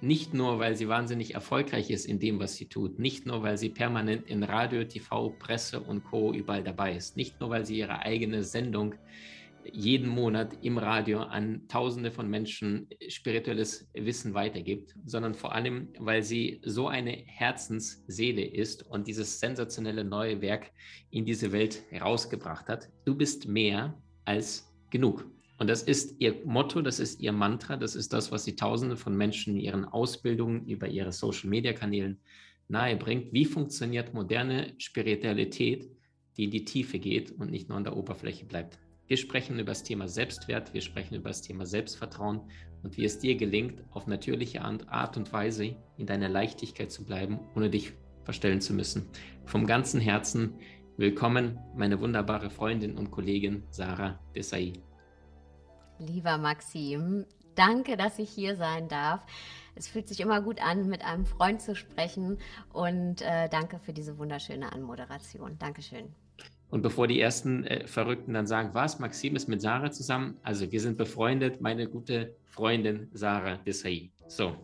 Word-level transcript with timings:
Nicht 0.00 0.32
nur, 0.32 0.60
weil 0.60 0.76
sie 0.76 0.88
wahnsinnig 0.88 1.34
erfolgreich 1.34 1.90
ist 1.90 2.06
in 2.06 2.20
dem, 2.20 2.38
was 2.38 2.54
sie 2.54 2.68
tut, 2.68 3.00
nicht 3.00 3.26
nur, 3.26 3.42
weil 3.42 3.58
sie 3.58 3.68
permanent 3.68 4.28
in 4.28 4.44
Radio, 4.44 4.84
TV, 4.84 5.30
Presse 5.30 5.80
und 5.80 6.04
Co. 6.04 6.32
überall 6.32 6.62
dabei 6.62 6.94
ist, 6.94 7.16
nicht 7.16 7.40
nur, 7.40 7.50
weil 7.50 7.66
sie 7.66 7.78
ihre 7.78 7.98
eigene 8.00 8.44
Sendung 8.44 8.94
jeden 9.72 10.08
Monat 10.08 10.56
im 10.62 10.78
Radio 10.78 11.20
an 11.20 11.66
Tausende 11.68 12.10
von 12.10 12.30
Menschen 12.30 12.88
spirituelles 13.08 13.90
Wissen 13.92 14.34
weitergibt, 14.34 14.94
sondern 15.04 15.34
vor 15.34 15.52
allem, 15.52 15.88
weil 15.98 16.22
sie 16.22 16.60
so 16.64 16.88
eine 16.88 17.10
Herzensseele 17.10 18.44
ist 18.44 18.86
und 18.86 19.08
dieses 19.08 19.40
sensationelle 19.40 20.04
neue 20.04 20.40
Werk 20.40 20.70
in 21.10 21.24
diese 21.24 21.52
Welt 21.52 21.82
herausgebracht 21.90 22.68
hat. 22.68 22.88
Du 23.04 23.16
bist 23.16 23.48
mehr 23.48 24.00
als 24.24 24.72
genug. 24.90 25.26
Und 25.58 25.68
das 25.68 25.82
ist 25.82 26.20
ihr 26.20 26.36
Motto, 26.44 26.82
das 26.82 27.00
ist 27.00 27.20
ihr 27.20 27.32
Mantra, 27.32 27.76
das 27.76 27.96
ist 27.96 28.12
das, 28.12 28.30
was 28.30 28.44
sie 28.44 28.54
Tausende 28.54 28.96
von 28.96 29.16
Menschen 29.16 29.54
in 29.54 29.60
ihren 29.60 29.84
Ausbildungen 29.84 30.66
über 30.66 30.86
ihre 30.86 31.12
Social-Media-Kanälen 31.12 32.20
nahebringt. 32.68 33.32
Wie 33.32 33.44
funktioniert 33.44 34.14
moderne 34.14 34.74
Spiritualität, 34.78 35.90
die 36.36 36.44
in 36.44 36.50
die 36.52 36.64
Tiefe 36.64 37.00
geht 37.00 37.32
und 37.32 37.50
nicht 37.50 37.68
nur 37.68 37.76
an 37.76 37.84
der 37.84 37.96
Oberfläche 37.96 38.46
bleibt? 38.46 38.78
Wir 39.08 39.16
sprechen 39.16 39.58
über 39.58 39.72
das 39.72 39.82
Thema 39.82 40.06
Selbstwert, 40.06 40.74
wir 40.74 40.82
sprechen 40.82 41.14
über 41.14 41.30
das 41.30 41.42
Thema 41.42 41.66
Selbstvertrauen 41.66 42.42
und 42.82 42.96
wie 42.96 43.04
es 43.04 43.18
dir 43.18 43.34
gelingt, 43.34 43.82
auf 43.90 44.06
natürliche 44.06 44.60
Art 44.62 45.16
und 45.16 45.32
Weise 45.32 45.74
in 45.96 46.06
deiner 46.06 46.28
Leichtigkeit 46.28 46.92
zu 46.92 47.04
bleiben, 47.04 47.40
ohne 47.56 47.70
dich 47.70 47.94
verstellen 48.22 48.60
zu 48.60 48.74
müssen. 48.74 49.06
Vom 49.46 49.66
ganzen 49.66 50.00
Herzen 50.00 50.52
willkommen, 50.98 51.58
meine 51.74 51.98
wunderbare 52.00 52.50
Freundin 52.50 52.96
und 52.96 53.10
Kollegin 53.10 53.64
Sarah 53.70 54.20
Desai. 54.36 54.74
Lieber 55.98 56.38
Maxim, 56.38 57.24
danke, 57.54 57.96
dass 57.96 58.18
ich 58.18 58.30
hier 58.30 58.56
sein 58.56 58.88
darf. 58.88 59.26
Es 59.74 59.88
fühlt 59.88 60.08
sich 60.08 60.20
immer 60.20 60.40
gut 60.40 60.62
an, 60.62 60.88
mit 60.88 61.04
einem 61.04 61.26
Freund 61.26 61.60
zu 61.60 61.74
sprechen 61.74 62.38
und 62.72 63.22
äh, 63.22 63.48
danke 63.48 63.78
für 63.78 63.92
diese 63.92 64.18
wunderschöne 64.18 64.72
Anmoderation. 64.72 65.58
Dankeschön. 65.58 66.14
Und 66.70 66.82
bevor 66.82 67.06
die 67.06 67.20
ersten 67.20 67.64
äh, 67.64 67.86
Verrückten 67.86 68.34
dann 68.34 68.46
sagen, 68.46 68.70
was, 68.74 68.98
Maxim 68.98 69.36
ist 69.36 69.48
mit 69.48 69.60
Sarah 69.60 69.90
zusammen? 69.90 70.36
Also 70.42 70.70
wir 70.70 70.80
sind 70.80 70.98
befreundet, 70.98 71.60
meine 71.60 71.88
gute 71.88 72.36
Freundin 72.44 73.08
Sarah 73.12 73.56
Desai. 73.56 74.10
So, 74.26 74.54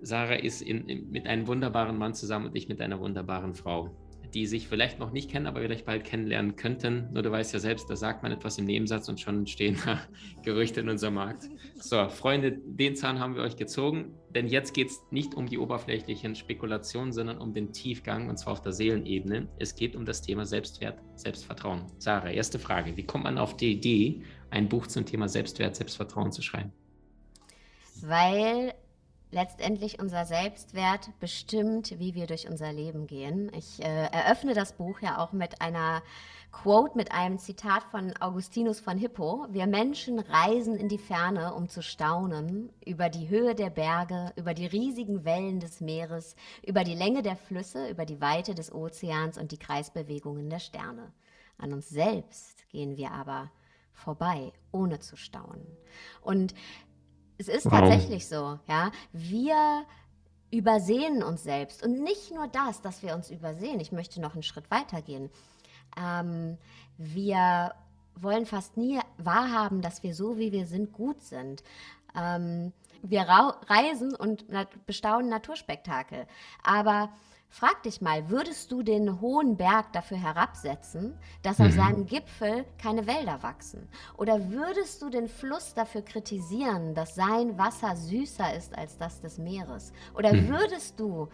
Sarah 0.00 0.34
ist 0.34 0.62
in, 0.62 0.88
in, 0.88 1.10
mit 1.10 1.26
einem 1.26 1.46
wunderbaren 1.46 1.96
Mann 1.96 2.14
zusammen 2.14 2.46
und 2.46 2.56
ich 2.56 2.68
mit 2.68 2.80
einer 2.80 2.98
wunderbaren 2.98 3.54
Frau 3.54 3.90
die 4.34 4.46
sich 4.46 4.68
vielleicht 4.68 4.98
noch 4.98 5.12
nicht 5.12 5.30
kennen, 5.30 5.46
aber 5.46 5.60
vielleicht 5.60 5.84
bald 5.84 6.04
kennenlernen 6.04 6.56
könnten. 6.56 7.08
Nur 7.12 7.22
du 7.22 7.30
weißt 7.30 7.52
ja 7.52 7.58
selbst, 7.58 7.88
da 7.90 7.96
sagt 7.96 8.22
man 8.22 8.32
etwas 8.32 8.58
im 8.58 8.64
Nebensatz 8.64 9.08
und 9.08 9.20
schon 9.20 9.38
entstehen 9.38 9.76
Gerüchte 10.42 10.80
in 10.80 10.88
unserem 10.88 11.14
Markt. 11.14 11.44
So, 11.76 12.08
Freunde, 12.08 12.52
den 12.52 12.96
Zahn 12.96 13.20
haben 13.20 13.34
wir 13.34 13.42
euch 13.42 13.56
gezogen, 13.56 14.14
denn 14.30 14.46
jetzt 14.46 14.72
geht 14.72 14.88
es 14.88 15.02
nicht 15.10 15.34
um 15.34 15.46
die 15.46 15.58
oberflächlichen 15.58 16.34
Spekulationen, 16.34 17.12
sondern 17.12 17.38
um 17.38 17.52
den 17.52 17.72
Tiefgang 17.72 18.28
und 18.28 18.38
zwar 18.38 18.54
auf 18.54 18.62
der 18.62 18.72
Seelenebene. 18.72 19.48
Es 19.58 19.74
geht 19.74 19.94
um 19.94 20.04
das 20.04 20.22
Thema 20.22 20.46
Selbstwert, 20.46 20.98
Selbstvertrauen. 21.14 21.86
Sarah, 21.98 22.30
erste 22.30 22.58
Frage. 22.58 22.96
Wie 22.96 23.04
kommt 23.04 23.24
man 23.24 23.38
auf 23.38 23.56
die 23.56 23.72
Idee, 23.72 24.22
ein 24.50 24.68
Buch 24.68 24.86
zum 24.86 25.04
Thema 25.04 25.28
Selbstwert, 25.28 25.76
Selbstvertrauen 25.76 26.32
zu 26.32 26.42
schreiben? 26.42 26.72
Weil 28.00 28.74
letztendlich 29.32 29.98
unser 29.98 30.24
Selbstwert 30.26 31.10
bestimmt, 31.18 31.98
wie 31.98 32.14
wir 32.14 32.26
durch 32.26 32.48
unser 32.48 32.72
Leben 32.72 33.06
gehen. 33.06 33.50
Ich 33.56 33.82
äh, 33.82 34.06
eröffne 34.06 34.54
das 34.54 34.74
Buch 34.74 35.00
ja 35.00 35.18
auch 35.18 35.32
mit 35.32 35.60
einer 35.60 36.02
Quote, 36.52 36.96
mit 36.98 37.12
einem 37.12 37.38
Zitat 37.38 37.82
von 37.84 38.14
Augustinus 38.20 38.78
von 38.78 38.98
Hippo. 38.98 39.46
Wir 39.50 39.66
Menschen 39.66 40.18
reisen 40.18 40.76
in 40.76 40.88
die 40.88 40.98
Ferne, 40.98 41.54
um 41.54 41.68
zu 41.68 41.82
staunen 41.82 42.70
über 42.84 43.08
die 43.08 43.30
Höhe 43.30 43.54
der 43.54 43.70
Berge, 43.70 44.32
über 44.36 44.52
die 44.52 44.66
riesigen 44.66 45.24
Wellen 45.24 45.60
des 45.60 45.80
Meeres, 45.80 46.36
über 46.64 46.84
die 46.84 46.94
Länge 46.94 47.22
der 47.22 47.36
Flüsse, 47.36 47.88
über 47.88 48.04
die 48.04 48.20
Weite 48.20 48.54
des 48.54 48.70
Ozeans 48.70 49.38
und 49.38 49.50
die 49.50 49.58
Kreisbewegungen 49.58 50.50
der 50.50 50.60
Sterne. 50.60 51.10
An 51.56 51.72
uns 51.72 51.88
selbst 51.88 52.68
gehen 52.68 52.98
wir 52.98 53.12
aber 53.12 53.50
vorbei, 53.94 54.52
ohne 54.72 55.00
zu 55.00 55.16
staunen. 55.16 55.66
Und 56.20 56.54
es 57.42 57.48
ist 57.48 57.64
wow. 57.66 57.80
tatsächlich 57.80 58.28
so, 58.28 58.58
ja. 58.68 58.90
Wir 59.12 59.84
übersehen 60.50 61.22
uns 61.22 61.42
selbst. 61.42 61.82
Und 61.82 62.02
nicht 62.02 62.32
nur 62.32 62.46
das, 62.46 62.82
dass 62.82 63.02
wir 63.02 63.14
uns 63.14 63.30
übersehen. 63.30 63.80
Ich 63.80 63.90
möchte 63.90 64.20
noch 64.20 64.34
einen 64.34 64.42
Schritt 64.42 64.70
weiter 64.70 65.02
gehen. 65.02 65.30
Ähm, 65.96 66.58
wir 66.98 67.74
wollen 68.14 68.46
fast 68.46 68.76
nie 68.76 69.00
wahrhaben, 69.16 69.80
dass 69.80 70.02
wir 70.02 70.14
so, 70.14 70.38
wie 70.38 70.52
wir 70.52 70.66
sind, 70.66 70.92
gut 70.92 71.22
sind. 71.22 71.64
Ähm, 72.14 72.72
wir 73.02 73.22
reisen 73.22 74.14
und 74.14 74.44
bestaunen 74.86 75.28
Naturspektakel. 75.28 76.26
Aber 76.62 77.08
Frag 77.54 77.82
dich 77.82 78.00
mal, 78.00 78.30
würdest 78.30 78.72
du 78.72 78.82
den 78.82 79.20
hohen 79.20 79.58
Berg 79.58 79.92
dafür 79.92 80.16
herabsetzen, 80.16 81.18
dass 81.42 81.60
auf 81.60 81.66
mhm. 81.66 81.72
seinem 81.72 82.06
Gipfel 82.06 82.64
keine 82.78 83.06
Wälder 83.06 83.42
wachsen? 83.42 83.90
Oder 84.16 84.50
würdest 84.50 85.02
du 85.02 85.10
den 85.10 85.28
Fluss 85.28 85.74
dafür 85.74 86.00
kritisieren, 86.00 86.94
dass 86.94 87.14
sein 87.14 87.58
Wasser 87.58 87.94
süßer 87.94 88.54
ist 88.54 88.74
als 88.78 88.96
das 88.96 89.20
des 89.20 89.36
Meeres? 89.36 89.92
Oder 90.14 90.32
mhm. 90.32 90.48
würdest 90.48 90.98
du 90.98 91.28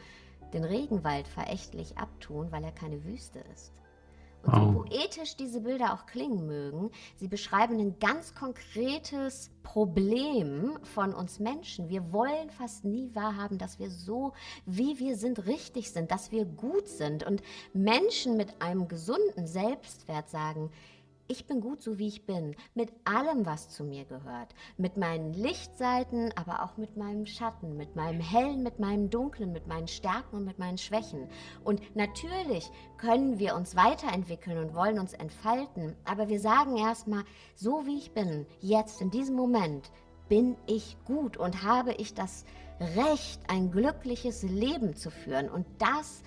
den 0.53 0.65
Regenwald 0.65 1.29
verächtlich 1.29 1.97
abtun, 1.99 2.51
weil 2.51 2.65
er 2.65 2.73
keine 2.73 3.05
Wüste 3.05 3.39
ist? 3.55 3.73
Und 4.43 4.53
wow. 4.53 4.73
so 4.73 4.83
poetisch 4.83 5.37
diese 5.37 5.61
Bilder 5.61 5.93
auch 5.93 6.07
klingen 6.07 6.47
mögen, 6.47 6.91
sie 7.17 7.29
beschreiben 7.29 7.79
ein 7.79 7.99
ganz 7.99 8.35
konkretes 8.35 9.51
Problem 9.63 10.79
von 10.83 11.13
uns 11.13 11.39
Menschen. 11.39 11.89
Wir 11.89 12.13
wollen 12.13 12.51
fast 12.51 12.85
nie 12.85 13.11
wahrhaben, 13.15 13.59
dass 13.59 13.79
wir 13.79 13.91
so, 13.91 14.33
wie 14.65 14.99
wir 14.99 15.17
sind, 15.17 15.47
richtig 15.47 15.91
sind, 15.91 16.11
dass 16.11 16.33
wir 16.33 16.45
gut 16.45 16.89
sind. 16.89 17.25
Und 17.25 17.43
Menschen 17.73 18.37
mit 18.37 18.63
einem 18.63 18.89
gesunden 18.89 19.47
Selbstwert 19.47 20.31
sagen, 20.31 20.71
ich 21.29 21.47
bin 21.47 21.61
gut 21.61 21.83
so, 21.83 21.99
wie 21.99 22.09
ich 22.09 22.25
bin, 22.25 22.57
mit 22.75 22.91
allem, 23.05 23.45
was 23.45 23.69
zu 23.69 23.85
mir 23.85 24.07
gehört, 24.07 24.55
mit 24.79 24.97
meinen 24.97 25.35
Lichtseiten, 25.35 26.33
aber 26.37 26.63
auch 26.63 26.79
mit 26.79 26.97
meinem 26.97 27.27
Schatten, 27.27 27.77
mit 27.77 27.97
meinem 27.97 28.21
Hellen, 28.21 28.63
mit 28.63 28.79
meinem 28.79 29.11
Dunklen, 29.11 29.53
mit 29.53 29.67
meinen 29.67 29.89
Stärken 29.89 30.37
und 30.37 30.45
mit 30.47 30.59
meinen 30.59 30.79
Schwächen. 30.79 31.29
Und 31.65 31.81
natürlich 31.95 32.71
können 32.97 33.39
wir 33.39 33.55
uns 33.55 33.77
weiterentwickeln 33.77 34.59
und 34.59 34.75
wollen 34.75 34.99
uns 34.99 35.13
entfalten, 35.13 35.95
aber 36.05 36.29
wir 36.29 36.41
sagen 36.41 36.79
erstmal, 36.79 37.25
so 37.55 37.85
wie 37.85 37.99
ich 37.99 38.13
bin, 38.13 38.47
jetzt 38.61 39.03
in 39.03 39.11
diesem 39.11 39.37
Moment, 39.37 39.91
bin 40.29 40.57
ich 40.67 40.97
gut 41.05 41.37
und 41.37 41.63
habe 41.63 41.93
ich 41.95 42.15
das 42.15 42.45
Recht, 42.81 43.41
ein 43.49 43.71
glückliches 43.71 44.43
Leben 44.43 44.95
zu 44.95 45.11
führen. 45.11 45.49
Und 45.49 45.67
das 45.79 46.23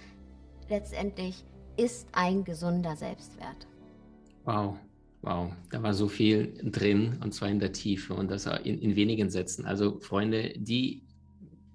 letztendlich 0.70 1.46
ist 1.78 2.08
ein 2.12 2.44
gesunder 2.44 2.96
Selbstwert. 2.96 3.68
Wow, 4.44 4.76
Wow, 5.24 5.54
da 5.70 5.84
war 5.84 5.94
so 5.94 6.08
viel 6.08 6.54
drin 6.64 7.18
und 7.24 7.34
zwar 7.34 7.50
in 7.50 7.60
der 7.60 7.72
Tiefe 7.72 8.16
und 8.16 8.32
das 8.32 8.48
in, 8.48 8.80
in 8.80 8.96
wenigen 8.96 9.30
Sätzen. 9.30 9.66
Also 9.66 10.00
Freunde, 10.00 10.54
die 10.58 11.04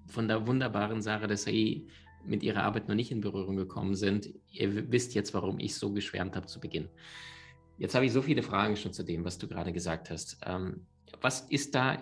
von 0.07 0.27
der 0.27 0.45
wunderbaren 0.47 1.01
Sarah 1.01 1.27
Desai 1.27 1.83
mit 2.25 2.43
ihrer 2.43 2.63
Arbeit 2.63 2.89
noch 2.89 2.95
nicht 2.95 3.11
in 3.11 3.21
Berührung 3.21 3.55
gekommen 3.55 3.95
sind, 3.95 4.29
ihr 4.51 4.91
wisst 4.91 5.15
jetzt, 5.15 5.33
warum 5.33 5.59
ich 5.59 5.75
so 5.75 5.93
geschwärmt 5.93 6.35
habe 6.35 6.47
zu 6.47 6.59
Beginn. 6.59 6.89
Jetzt 7.77 7.95
habe 7.95 8.05
ich 8.05 8.11
so 8.11 8.21
viele 8.21 8.43
Fragen 8.43 8.75
schon 8.75 8.91
zu 8.91 9.03
dem, 9.03 9.23
was 9.23 9.37
du 9.37 9.47
gerade 9.47 9.71
gesagt 9.71 10.09
hast. 10.09 10.37
Ähm, 10.45 10.85
was 11.21 11.41
ist 11.49 11.73
da 11.73 12.01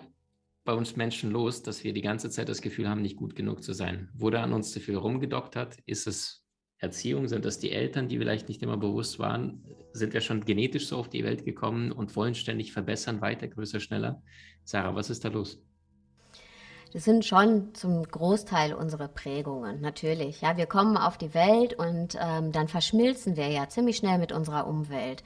bei 0.64 0.72
uns 0.72 0.96
Menschen 0.96 1.30
los, 1.30 1.62
dass 1.62 1.84
wir 1.84 1.92
die 1.92 2.02
ganze 2.02 2.28
Zeit 2.28 2.48
das 2.48 2.60
Gefühl 2.60 2.88
haben, 2.88 3.02
nicht 3.02 3.16
gut 3.16 3.36
genug 3.36 3.62
zu 3.62 3.72
sein? 3.72 4.08
Wurde 4.14 4.40
an 4.40 4.52
uns 4.52 4.72
zu 4.72 4.80
viel 4.80 4.96
rumgedoktert? 4.96 5.78
Ist 5.86 6.08
es 6.08 6.44
Erziehung? 6.78 7.28
Sind 7.28 7.44
das 7.44 7.60
die 7.60 7.70
Eltern, 7.70 8.08
die 8.08 8.18
vielleicht 8.18 8.48
nicht 8.48 8.62
immer 8.62 8.76
bewusst 8.76 9.18
waren? 9.18 9.64
Sind 9.96 10.12
wir 10.12 10.20
schon 10.20 10.44
genetisch 10.44 10.88
so 10.88 10.98
auf 10.98 11.08
die 11.08 11.24
Welt 11.24 11.44
gekommen 11.44 11.90
und 11.90 12.14
wollen 12.16 12.34
ständig 12.34 12.72
verbessern, 12.72 13.20
weiter, 13.20 13.48
größer, 13.48 13.80
schneller? 13.80 14.22
Sarah, 14.64 14.94
was 14.94 15.10
ist 15.10 15.24
da 15.24 15.28
los? 15.28 15.58
Das 16.92 17.04
sind 17.04 17.24
schon 17.24 17.74
zum 17.74 18.04
Großteil 18.04 18.72
unsere 18.72 19.08
Prägungen, 19.08 19.80
natürlich. 19.80 20.40
Ja, 20.40 20.56
wir 20.56 20.66
kommen 20.66 20.96
auf 20.96 21.18
die 21.18 21.34
Welt 21.34 21.74
und 21.74 22.16
ähm, 22.20 22.52
dann 22.52 22.68
verschmilzen 22.68 23.36
wir 23.36 23.48
ja 23.48 23.68
ziemlich 23.68 23.96
schnell 23.96 24.18
mit 24.18 24.32
unserer 24.32 24.66
Umwelt. 24.66 25.24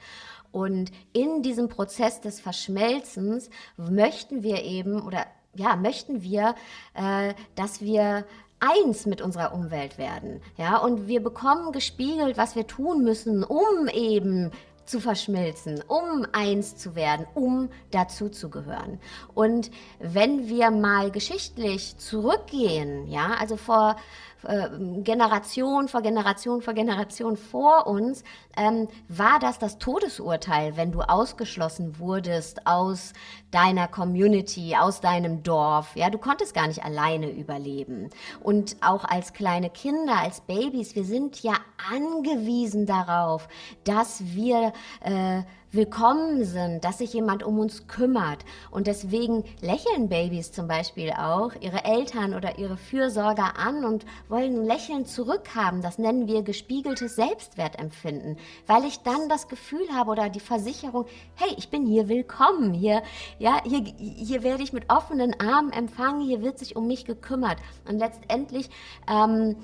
Und 0.51 0.91
in 1.13 1.43
diesem 1.43 1.69
Prozess 1.69 2.19
des 2.19 2.39
Verschmelzens 2.39 3.49
möchten 3.77 4.43
wir 4.43 4.63
eben 4.63 5.01
oder 5.01 5.25
ja, 5.55 5.75
möchten 5.75 6.23
wir, 6.23 6.55
äh, 6.93 7.33
dass 7.55 7.81
wir 7.81 8.25
eins 8.61 9.05
mit 9.05 9.21
unserer 9.21 9.53
Umwelt 9.53 9.97
werden. 9.97 10.41
Ja, 10.55 10.77
und 10.77 11.07
wir 11.07 11.21
bekommen 11.21 11.73
gespiegelt, 11.73 12.37
was 12.37 12.55
wir 12.55 12.67
tun 12.67 13.03
müssen, 13.03 13.43
um 13.43 13.87
eben 13.91 14.51
zu 14.85 14.99
verschmilzen, 14.99 15.83
um 15.87 16.25
eins 16.31 16.75
zu 16.75 16.95
werden, 16.95 17.25
um 17.33 17.69
dazuzugehören. 17.91 18.99
Und 19.33 19.71
wenn 19.99 20.47
wir 20.47 20.69
mal 20.71 21.11
geschichtlich 21.11 21.97
zurückgehen, 21.97 23.07
ja, 23.07 23.35
also 23.39 23.57
vor 23.57 23.95
äh, 24.43 24.69
Generation 25.03 25.87
vor 25.87 26.01
Generation 26.01 26.61
vor 26.61 26.73
Generation 26.73 27.37
vor 27.37 27.87
uns, 27.87 28.23
ähm, 28.57 28.87
war 29.07 29.39
das 29.39 29.59
das 29.59 29.77
Todesurteil, 29.77 30.77
wenn 30.77 30.91
du 30.91 31.01
ausgeschlossen 31.01 31.99
wurdest 31.99 32.65
aus 32.65 33.13
deiner 33.51 33.87
Community, 33.87 34.75
aus 34.75 35.01
deinem 35.01 35.43
Dorf. 35.43 35.95
Ja, 35.95 36.09
du 36.09 36.17
konntest 36.17 36.53
gar 36.53 36.67
nicht 36.67 36.83
alleine 36.83 37.29
überleben. 37.29 38.09
Und 38.41 38.77
auch 38.81 39.05
als 39.05 39.33
kleine 39.33 39.69
Kinder, 39.69 40.17
als 40.19 40.41
Babys, 40.41 40.95
wir 40.95 41.03
sind 41.05 41.43
ja 41.43 41.53
angewiesen 41.91 42.85
darauf, 42.85 43.47
dass 43.83 44.23
wir 44.33 44.73
äh, 45.01 45.41
willkommen 45.73 46.43
sind, 46.43 46.83
dass 46.83 46.97
sich 46.97 47.13
jemand 47.13 47.43
um 47.43 47.57
uns 47.57 47.87
kümmert. 47.87 48.43
Und 48.71 48.87
deswegen 48.87 49.45
lächeln 49.61 50.09
Babys 50.09 50.51
zum 50.51 50.67
Beispiel 50.67 51.11
auch 51.11 51.53
ihre 51.61 51.85
Eltern 51.85 52.33
oder 52.33 52.59
ihre 52.59 52.75
Fürsorger 52.75 53.57
an 53.57 53.85
und 53.85 54.05
wollen 54.27 54.59
ein 54.59 54.65
Lächeln 54.65 55.05
zurückhaben. 55.05 55.81
Das 55.81 55.97
nennen 55.97 56.27
wir 56.27 56.43
gespiegeltes 56.43 57.15
Selbstwertempfinden, 57.15 58.37
weil 58.67 58.83
ich 58.83 58.99
dann 58.99 59.29
das 59.29 59.47
Gefühl 59.47 59.87
habe 59.93 60.11
oder 60.11 60.29
die 60.29 60.41
Versicherung, 60.41 61.05
hey, 61.35 61.53
ich 61.57 61.69
bin 61.69 61.85
hier 61.85 62.09
willkommen, 62.09 62.73
hier, 62.73 63.01
ja, 63.39 63.63
hier, 63.63 63.81
hier 63.97 64.43
werde 64.43 64.63
ich 64.63 64.73
mit 64.73 64.91
offenen 64.91 65.39
Armen 65.39 65.71
empfangen, 65.71 66.21
hier 66.21 66.41
wird 66.41 66.59
sich 66.59 66.75
um 66.75 66.87
mich 66.87 67.05
gekümmert. 67.05 67.57
Und 67.87 67.99
letztendlich 67.99 68.69
ähm, 69.09 69.55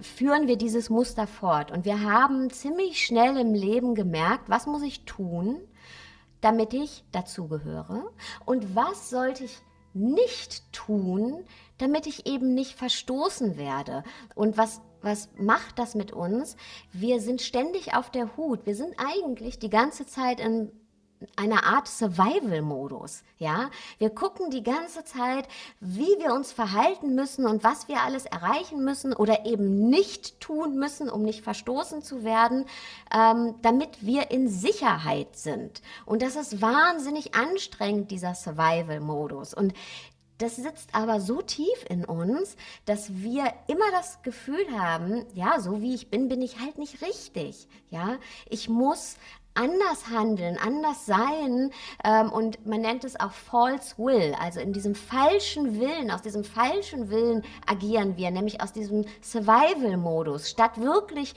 führen 0.00 0.48
wir 0.48 0.56
dieses 0.56 0.90
Muster 0.90 1.26
fort. 1.26 1.70
Und 1.70 1.84
wir 1.84 2.02
haben 2.02 2.50
ziemlich 2.50 3.04
schnell 3.04 3.36
im 3.36 3.54
Leben 3.54 3.94
gemerkt, 3.94 4.48
was 4.48 4.66
muss 4.66 4.82
ich 4.82 5.04
tun, 5.04 5.60
damit 6.40 6.74
ich 6.74 7.04
dazugehöre 7.12 8.10
und 8.44 8.74
was 8.74 9.10
sollte 9.10 9.44
ich 9.44 9.58
nicht 9.94 10.72
tun, 10.72 11.44
damit 11.78 12.06
ich 12.06 12.26
eben 12.26 12.54
nicht 12.54 12.76
verstoßen 12.76 13.56
werde. 13.56 14.02
Und 14.34 14.58
was, 14.58 14.80
was 15.02 15.30
macht 15.38 15.78
das 15.78 15.94
mit 15.94 16.12
uns? 16.12 16.56
Wir 16.92 17.20
sind 17.20 17.40
ständig 17.40 17.94
auf 17.94 18.10
der 18.10 18.36
Hut. 18.36 18.66
Wir 18.66 18.74
sind 18.74 18.94
eigentlich 18.98 19.58
die 19.58 19.70
ganze 19.70 20.06
Zeit 20.06 20.40
in 20.40 20.72
einer 21.36 21.64
Art 21.64 21.88
Survival-Modus. 21.88 23.22
Ja, 23.38 23.70
wir 23.98 24.10
gucken 24.10 24.50
die 24.50 24.62
ganze 24.62 25.04
Zeit, 25.04 25.48
wie 25.80 26.18
wir 26.18 26.32
uns 26.32 26.52
verhalten 26.52 27.14
müssen 27.14 27.46
und 27.46 27.64
was 27.64 27.88
wir 27.88 28.02
alles 28.02 28.26
erreichen 28.26 28.84
müssen 28.84 29.12
oder 29.12 29.44
eben 29.44 29.88
nicht 29.88 30.40
tun 30.40 30.78
müssen, 30.78 31.10
um 31.10 31.22
nicht 31.22 31.42
verstoßen 31.42 32.02
zu 32.02 32.24
werden, 32.24 32.66
ähm, 33.12 33.54
damit 33.62 34.06
wir 34.06 34.30
in 34.30 34.48
Sicherheit 34.48 35.36
sind. 35.36 35.82
Und 36.06 36.22
das 36.22 36.36
ist 36.36 36.62
wahnsinnig 36.62 37.34
anstrengend, 37.34 38.10
dieser 38.10 38.34
Survival-Modus. 38.34 39.54
Und 39.54 39.74
das 40.38 40.56
sitzt 40.56 40.94
aber 40.94 41.20
so 41.20 41.42
tief 41.42 41.84
in 41.88 42.04
uns, 42.04 42.56
dass 42.86 43.14
wir 43.22 43.52
immer 43.68 43.90
das 43.92 44.22
Gefühl 44.22 44.66
haben, 44.76 45.24
ja, 45.34 45.60
so 45.60 45.80
wie 45.80 45.94
ich 45.94 46.10
bin, 46.10 46.28
bin 46.28 46.42
ich 46.42 46.58
halt 46.58 46.78
nicht 46.78 47.02
richtig. 47.02 47.68
Ja, 47.90 48.16
ich 48.48 48.68
muss 48.68 49.16
anders 49.54 50.08
handeln, 50.10 50.58
anders 50.58 51.06
sein 51.06 51.70
ähm, 52.02 52.32
und 52.32 52.66
man 52.66 52.80
nennt 52.80 53.04
es 53.04 53.18
auch 53.18 53.32
False 53.32 53.96
Will, 53.98 54.34
also 54.40 54.60
in 54.60 54.72
diesem 54.72 54.96
falschen 54.96 55.78
Willen, 55.78 56.10
aus 56.10 56.22
diesem 56.22 56.42
falschen 56.42 57.08
Willen 57.08 57.44
agieren 57.66 58.16
wir, 58.16 58.30
nämlich 58.32 58.60
aus 58.60 58.72
diesem 58.72 59.04
Survival-Modus, 59.22 60.50
statt 60.50 60.80
wirklich 60.80 61.34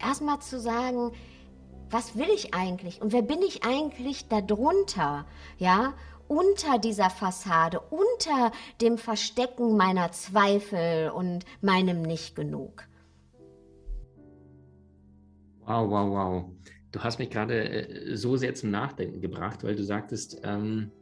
erstmal 0.00 0.40
zu 0.40 0.58
sagen, 0.58 1.12
was 1.88 2.16
will 2.16 2.28
ich 2.34 2.52
eigentlich 2.52 3.00
und 3.00 3.12
wer 3.12 3.22
bin 3.22 3.40
ich 3.42 3.64
eigentlich 3.64 4.26
darunter, 4.26 5.24
ja, 5.58 5.94
unter 6.28 6.78
dieser 6.78 7.10
Fassade, 7.10 7.80
unter 7.80 8.52
dem 8.80 8.98
Verstecken 8.98 9.76
meiner 9.76 10.12
Zweifel 10.12 11.10
und 11.10 11.44
meinem 11.60 12.02
Nicht 12.02 12.36
genug. 12.36 12.84
Wow, 15.60 15.90
wow, 15.90 16.10
wow. 16.10 16.44
Du 16.92 17.00
hast 17.00 17.18
mich 17.18 17.30
gerade 17.30 17.68
äh, 17.68 18.16
so 18.16 18.36
sehr 18.36 18.54
zum 18.54 18.70
Nachdenken 18.70 19.20
gebracht, 19.20 19.64
weil 19.64 19.74
du 19.74 19.82
sagtest, 19.82 20.40
ähm, 20.44 20.92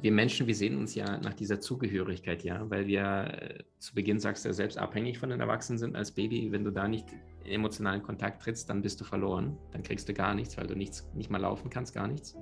wir 0.00 0.12
Menschen, 0.12 0.48
wir 0.48 0.54
sehen 0.54 0.76
uns 0.76 0.94
ja 0.94 1.18
nach 1.18 1.34
dieser 1.34 1.60
Zugehörigkeit, 1.60 2.42
ja, 2.42 2.68
weil 2.68 2.86
wir 2.86 3.02
äh, 3.02 3.58
zu 3.78 3.94
Beginn 3.94 4.18
sagst, 4.18 4.44
ja 4.44 4.52
selbst 4.52 4.78
abhängig 4.78 5.18
von 5.18 5.30
den 5.30 5.40
Erwachsenen 5.40 5.78
sind 5.78 5.96
als 5.96 6.12
Baby. 6.12 6.50
Wenn 6.50 6.64
du 6.64 6.72
da 6.72 6.88
nicht 6.88 7.06
in 7.44 7.52
emotionalen 7.52 8.02
Kontakt 8.02 8.42
trittst, 8.42 8.68
dann 8.68 8.82
bist 8.82 9.00
du 9.00 9.04
verloren. 9.04 9.56
Dann 9.70 9.82
kriegst 9.82 10.08
du 10.08 10.12
gar 10.14 10.34
nichts, 10.34 10.56
weil 10.56 10.66
du 10.66 10.74
nichts, 10.74 11.08
nicht 11.14 11.30
mal 11.30 11.40
laufen 11.40 11.70
kannst, 11.70 11.94
gar 11.94 12.08
nichts. 12.08 12.36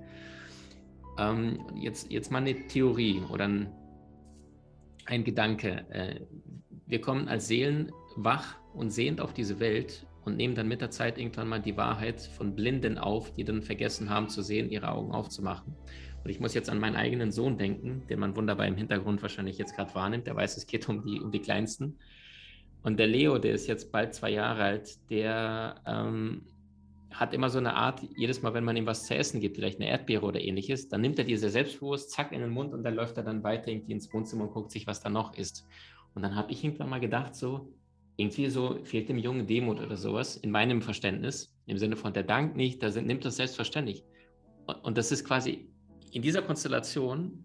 Ähm, 1.18 1.60
jetzt, 1.74 2.10
jetzt 2.10 2.30
mal 2.30 2.38
eine 2.38 2.66
Theorie 2.66 3.22
oder 3.30 3.46
ein, 3.46 3.72
ein 5.06 5.24
Gedanke. 5.24 5.86
Äh, 5.90 6.20
wir 6.86 7.00
kommen 7.00 7.28
als 7.28 7.48
Seelen 7.48 7.92
wach 8.16 8.56
und 8.74 8.90
sehend 8.90 9.20
auf 9.20 9.32
diese 9.32 9.60
Welt 9.60 10.06
und 10.24 10.36
nehmen 10.36 10.54
dann 10.54 10.68
mit 10.68 10.80
der 10.80 10.90
Zeit 10.90 11.18
irgendwann 11.18 11.48
mal 11.48 11.60
die 11.60 11.76
Wahrheit 11.76 12.20
von 12.20 12.54
Blinden 12.54 12.98
auf, 12.98 13.32
die 13.32 13.44
dann 13.44 13.62
vergessen 13.62 14.10
haben 14.10 14.28
zu 14.28 14.42
sehen, 14.42 14.70
ihre 14.70 14.90
Augen 14.90 15.12
aufzumachen. 15.12 15.74
Und 16.22 16.30
ich 16.30 16.40
muss 16.40 16.54
jetzt 16.54 16.68
an 16.68 16.78
meinen 16.78 16.96
eigenen 16.96 17.32
Sohn 17.32 17.56
denken, 17.56 18.02
den 18.08 18.20
man 18.20 18.36
wunderbar 18.36 18.66
im 18.66 18.76
Hintergrund 18.76 19.22
wahrscheinlich 19.22 19.56
jetzt 19.56 19.74
gerade 19.74 19.94
wahrnimmt. 19.94 20.26
Der 20.26 20.36
weiß, 20.36 20.56
es 20.56 20.66
geht 20.66 20.88
um 20.88 21.02
die, 21.02 21.20
um 21.20 21.30
die 21.30 21.40
Kleinsten. 21.40 21.98
Und 22.82 22.98
der 22.98 23.06
Leo, 23.06 23.38
der 23.38 23.52
ist 23.52 23.66
jetzt 23.66 23.90
bald 23.90 24.14
zwei 24.14 24.30
Jahre 24.30 24.62
alt, 24.62 25.10
der 25.10 25.76
ähm, 25.86 26.42
hat 27.12 27.34
immer 27.34 27.50
so 27.50 27.58
eine 27.58 27.74
Art, 27.74 28.00
jedes 28.16 28.42
Mal, 28.42 28.54
wenn 28.54 28.64
man 28.64 28.76
ihm 28.76 28.86
was 28.86 29.06
zu 29.06 29.14
essen 29.14 29.40
gibt, 29.40 29.56
vielleicht 29.56 29.80
eine 29.80 29.88
Erdbeere 29.88 30.24
oder 30.24 30.40
ähnliches, 30.40 30.88
dann 30.88 31.00
nimmt 31.00 31.18
er 31.18 31.24
diese 31.24 31.50
selbstbewusst, 31.50 32.10
zack, 32.10 32.32
in 32.32 32.40
den 32.40 32.50
Mund 32.50 32.72
und 32.72 32.84
dann 32.84 32.94
läuft 32.94 33.16
er 33.16 33.24
dann 33.24 33.42
weiter 33.42 33.68
irgendwie 33.68 33.92
ins 33.92 34.12
Wohnzimmer 34.12 34.44
und 34.44 34.52
guckt 34.52 34.70
sich, 34.70 34.86
was 34.86 35.00
da 35.00 35.08
noch 35.08 35.36
ist. 35.36 35.66
Und 36.14 36.22
dann 36.22 36.36
habe 36.36 36.52
ich 36.52 36.62
irgendwann 36.64 36.88
mal 36.88 37.00
gedacht, 37.00 37.34
so, 37.34 37.72
irgendwie 38.16 38.48
so 38.48 38.78
fehlt 38.84 39.08
dem 39.08 39.18
Jungen 39.18 39.46
Demut 39.46 39.80
oder 39.80 39.96
sowas, 39.96 40.36
in 40.36 40.50
meinem 40.50 40.82
Verständnis, 40.82 41.56
im 41.66 41.78
Sinne 41.78 41.96
von 41.96 42.12
der 42.12 42.22
Dank 42.22 42.54
nicht, 42.56 42.82
der 42.82 42.90
nimmt 43.02 43.24
das 43.24 43.36
selbstverständlich. 43.36 44.04
Und 44.82 44.98
das 44.98 45.10
ist 45.10 45.24
quasi, 45.24 45.68
in 46.12 46.22
dieser 46.22 46.42
Konstellation 46.42 47.44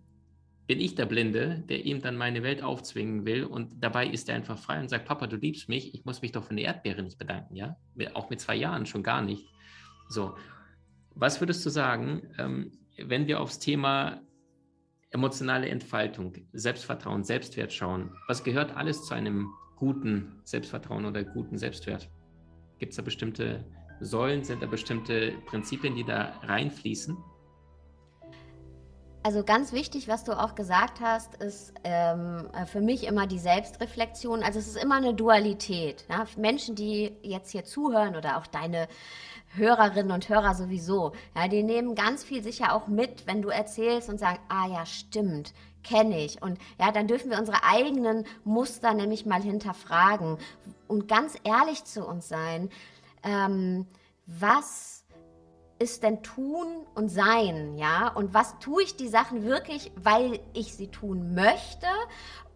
bin 0.67 0.79
ich 0.79 0.95
der 0.95 1.05
Blinde, 1.05 1.63
der 1.69 1.85
ihm 1.85 2.01
dann 2.01 2.17
meine 2.17 2.43
Welt 2.43 2.63
aufzwingen 2.63 3.25
will 3.25 3.45
und 3.45 3.83
dabei 3.83 4.07
ist 4.07 4.29
er 4.29 4.35
einfach 4.35 4.57
frei 4.57 4.79
und 4.79 4.89
sagt, 4.89 5.05
Papa, 5.05 5.27
du 5.27 5.37
liebst 5.37 5.69
mich, 5.69 5.93
ich 5.93 6.05
muss 6.05 6.21
mich 6.21 6.31
doch 6.31 6.43
für 6.43 6.51
eine 6.51 6.61
Erdbeere 6.61 7.03
nicht 7.03 7.19
bedanken, 7.19 7.55
ja? 7.55 7.77
Auch 8.13 8.29
mit 8.29 8.39
zwei 8.39 8.55
Jahren 8.55 8.85
schon 8.85 9.03
gar 9.03 9.21
nicht. 9.21 9.45
So, 10.07 10.35
was 11.15 11.39
würdest 11.39 11.65
du 11.65 11.69
sagen, 11.69 12.21
ähm, 12.37 12.71
wenn 12.97 13.27
wir 13.27 13.39
aufs 13.39 13.59
Thema 13.59 14.21
emotionale 15.11 15.69
Entfaltung, 15.69 16.33
Selbstvertrauen, 16.53 17.23
Selbstwert 17.23 17.71
schauen? 17.71 18.11
Was 18.27 18.43
gehört 18.43 18.75
alles 18.75 19.05
zu 19.05 19.13
einem 19.13 19.49
guten 19.75 20.41
Selbstvertrauen 20.43 21.05
oder 21.05 21.23
guten 21.23 21.57
Selbstwert? 21.57 22.09
Gibt 22.79 22.91
es 22.91 22.97
da 22.97 23.01
bestimmte 23.01 23.65
Säulen, 24.01 24.43
sind 24.43 24.61
da 24.61 24.67
bestimmte 24.67 25.33
Prinzipien, 25.45 25.95
die 25.95 26.03
da 26.03 26.39
reinfließen? 26.43 27.17
Also 29.25 29.43
ganz 29.43 29.73
wichtig, 29.73 30.07
was 30.07 30.23
du 30.23 30.33
auch 30.33 30.53
gesagt 30.53 31.01
hast, 31.01 31.33
ist 31.37 31.73
ähm, 31.83 32.47
für 32.67 32.79
mich 32.79 33.07
immer 33.07 33.25
die 33.25 33.39
Selbstreflexion. 33.39 34.43
Also 34.43 34.59
es 34.59 34.67
ist 34.67 34.77
immer 34.77 34.97
eine 34.97 35.15
Dualität. 35.15 36.05
Ja? 36.07 36.27
Menschen, 36.37 36.75
die 36.75 37.11
jetzt 37.23 37.49
hier 37.49 37.65
zuhören 37.65 38.15
oder 38.15 38.37
auch 38.37 38.45
deine 38.45 38.87
Hörerinnen 39.55 40.11
und 40.11 40.29
Hörer 40.29 40.53
sowieso, 40.53 41.13
ja, 41.35 41.47
die 41.47 41.63
nehmen 41.63 41.95
ganz 41.95 42.23
viel 42.23 42.43
sicher 42.43 42.75
auch 42.75 42.85
mit, 42.85 43.25
wenn 43.25 43.41
du 43.41 43.49
erzählst 43.49 44.09
und 44.09 44.19
sagen, 44.19 44.37
ah 44.47 44.67
ja, 44.67 44.85
stimmt, 44.85 45.55
kenne 45.83 46.23
ich. 46.23 46.43
Und 46.43 46.59
ja, 46.79 46.91
dann 46.91 47.07
dürfen 47.07 47.31
wir 47.31 47.39
unsere 47.39 47.63
eigenen 47.63 48.27
Muster 48.43 48.93
nämlich 48.93 49.25
mal 49.25 49.41
hinterfragen 49.41 50.37
und 50.87 51.07
ganz 51.07 51.35
ehrlich 51.43 51.83
zu 51.83 52.05
uns 52.05 52.29
sein. 52.29 52.69
Ähm, 53.23 53.87
was 54.27 55.04
ist 55.79 56.03
denn 56.03 56.23
tun 56.23 56.67
und 56.93 57.09
sein, 57.09 57.77
ja? 57.77 58.07
Und 58.07 58.33
was 58.33 58.57
tue 58.59 58.83
ich 58.83 58.95
die 58.95 59.07
Sachen 59.07 59.43
wirklich, 59.43 59.91
weil 59.95 60.39
ich 60.53 60.73
sie 60.73 60.87
tun 60.87 61.33
möchte 61.35 61.87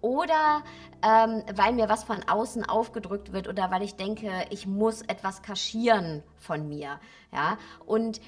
oder 0.01 0.63
ähm, 1.03 1.43
weil 1.53 1.73
mir 1.73 1.89
was 1.89 2.03
von 2.03 2.23
außen 2.23 2.63
aufgedrückt 2.63 3.33
wird 3.33 3.47
oder 3.47 3.71
weil 3.71 3.81
ich 3.83 3.95
denke, 3.95 4.31
ich 4.49 4.65
muss 4.67 5.01
etwas 5.01 5.41
kaschieren 5.41 6.23
von 6.37 6.67
mir, 6.67 6.99
ja? 7.33 7.57
Und 7.85 8.21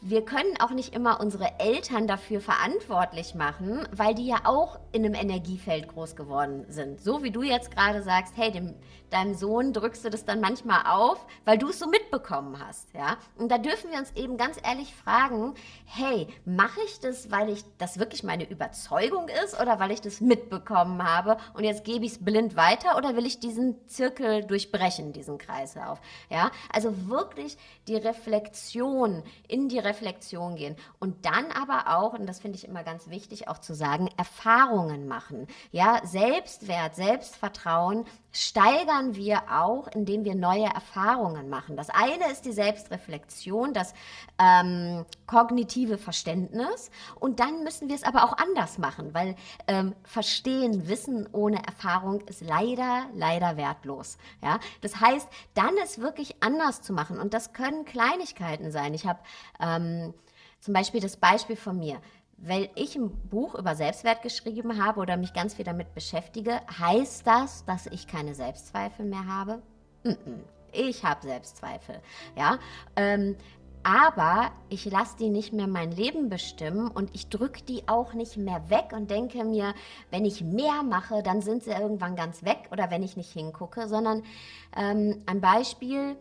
wir 0.00 0.24
können 0.24 0.56
auch 0.60 0.70
nicht 0.70 0.94
immer 0.94 1.20
unsere 1.20 1.58
Eltern 1.58 2.06
dafür 2.06 2.40
verantwortlich 2.40 3.34
machen, 3.34 3.86
weil 3.92 4.14
die 4.14 4.26
ja 4.26 4.40
auch 4.44 4.78
in 4.92 5.04
einem 5.04 5.14
Energiefeld 5.14 5.88
groß 5.88 6.16
geworden 6.16 6.64
sind. 6.68 7.00
So 7.00 7.22
wie 7.22 7.30
du 7.30 7.42
jetzt 7.42 7.70
gerade 7.70 8.02
sagst, 8.02 8.34
hey, 8.36 8.52
dem, 8.52 8.74
deinem 9.10 9.34
Sohn 9.34 9.72
drückst 9.72 10.04
du 10.04 10.10
das 10.10 10.24
dann 10.24 10.40
manchmal 10.40 10.82
auf, 10.86 11.24
weil 11.44 11.58
du 11.58 11.68
es 11.68 11.78
so 11.78 11.86
mitbekommen 11.86 12.58
hast, 12.64 12.92
ja? 12.92 13.16
Und 13.36 13.50
da 13.50 13.58
dürfen 13.58 13.90
wir 13.90 13.98
uns 13.98 14.12
eben 14.16 14.36
ganz 14.36 14.58
ehrlich 14.62 14.94
fragen, 14.94 15.54
hey, 15.84 16.28
mache 16.44 16.80
ich 16.84 17.00
das, 17.00 17.30
weil 17.30 17.48
ich 17.50 17.64
das 17.78 17.98
wirklich 17.98 18.24
meine 18.24 18.48
Überzeugung 18.48 19.28
ist 19.44 19.60
oder 19.60 19.78
weil 19.78 19.92
ich 19.92 20.00
das 20.00 20.20
mitbekommen 20.20 21.02
habe 21.02 21.36
und 21.54 21.64
jetzt 21.64 21.84
gebe 21.84 22.04
ich 22.04 22.12
es 22.12 22.24
blind 22.24 22.56
weiter 22.56 22.96
oder 22.96 23.16
will 23.16 23.26
ich 23.26 23.38
diesen 23.38 23.76
Zirkel 23.88 24.44
durchbrechen, 24.44 25.12
diesen 25.12 25.38
Kreislauf, 25.38 26.00
ja? 26.28 26.50
Also 26.72 27.08
wirklich 27.08 27.56
die 27.88 27.96
Reflexion 27.96 29.22
in 29.48 29.68
die 29.68 29.78
Reflexion 29.86 30.56
gehen 30.56 30.76
und 30.98 31.24
dann 31.24 31.50
aber 31.52 31.96
auch, 31.96 32.12
und 32.12 32.26
das 32.26 32.40
finde 32.40 32.58
ich 32.58 32.68
immer 32.68 32.82
ganz 32.82 33.08
wichtig 33.08 33.48
auch 33.48 33.58
zu 33.58 33.74
sagen, 33.74 34.10
Erfahrungen 34.16 35.08
machen. 35.08 35.46
Ja, 35.70 36.00
Selbstwert, 36.04 36.94
Selbstvertrauen 36.94 38.04
steigern 38.32 39.14
wir 39.16 39.44
auch, 39.50 39.88
indem 39.88 40.24
wir 40.24 40.34
neue 40.34 40.66
Erfahrungen 40.66 41.48
machen. 41.48 41.76
Das 41.76 41.88
eine 41.88 42.30
ist 42.30 42.44
die 42.44 42.52
Selbstreflexion, 42.52 43.72
das 43.72 43.94
ähm, 44.38 45.06
kognitive 45.26 45.96
Verständnis 45.96 46.90
und 47.18 47.40
dann 47.40 47.64
müssen 47.64 47.88
wir 47.88 47.96
es 47.96 48.02
aber 48.02 48.24
auch 48.24 48.36
anders 48.36 48.76
machen, 48.76 49.14
weil 49.14 49.36
ähm, 49.68 49.94
Verstehen, 50.04 50.86
Wissen 50.86 51.26
ohne 51.32 51.64
Erfahrung 51.64 52.20
ist 52.22 52.42
leider, 52.42 53.06
leider 53.14 53.56
wertlos. 53.56 54.18
Ja? 54.42 54.60
Das 54.82 55.00
heißt, 55.00 55.28
dann 55.54 55.74
es 55.82 55.98
wirklich 55.98 56.42
anders 56.42 56.82
zu 56.82 56.92
machen 56.92 57.18
und 57.18 57.32
das 57.32 57.52
können 57.52 57.84
Kleinigkeiten 57.84 58.70
sein. 58.70 58.92
Ich 58.92 59.06
habe 59.06 59.20
ähm, 59.76 60.14
zum 60.60 60.74
Beispiel 60.74 61.00
das 61.00 61.16
Beispiel 61.16 61.56
von 61.56 61.78
mir. 61.78 62.00
Weil 62.38 62.68
ich 62.74 62.96
ein 62.96 63.10
Buch 63.28 63.54
über 63.54 63.74
Selbstwert 63.74 64.22
geschrieben 64.22 64.84
habe 64.84 65.00
oder 65.00 65.16
mich 65.16 65.32
ganz 65.32 65.54
viel 65.54 65.64
damit 65.64 65.94
beschäftige, 65.94 66.60
heißt 66.78 67.26
das, 67.26 67.64
dass 67.64 67.86
ich 67.86 68.06
keine 68.06 68.34
Selbstzweifel 68.34 69.06
mehr 69.06 69.26
habe? 69.26 69.62
Ich 70.72 71.04
habe 71.04 71.26
Selbstzweifel, 71.26 72.00
ja. 72.36 72.58
Ähm, 72.96 73.36
aber 73.82 74.50
ich 74.68 74.84
lasse 74.84 75.16
die 75.16 75.28
nicht 75.28 75.52
mehr 75.52 75.68
mein 75.68 75.92
Leben 75.92 76.28
bestimmen 76.28 76.88
und 76.88 77.14
ich 77.14 77.28
drücke 77.28 77.62
die 77.62 77.86
auch 77.86 78.14
nicht 78.14 78.36
mehr 78.36 78.68
weg 78.68 78.86
und 78.92 79.12
denke 79.12 79.44
mir, 79.44 79.74
wenn 80.10 80.24
ich 80.24 80.42
mehr 80.42 80.82
mache, 80.82 81.22
dann 81.22 81.40
sind 81.40 81.62
sie 81.62 81.70
irgendwann 81.70 82.16
ganz 82.16 82.42
weg 82.42 82.68
oder 82.72 82.90
wenn 82.90 83.04
ich 83.04 83.16
nicht 83.16 83.30
hingucke, 83.30 83.86
sondern 83.86 84.24
ähm, 84.76 85.22
ein 85.26 85.40
Beispiel, 85.40 86.16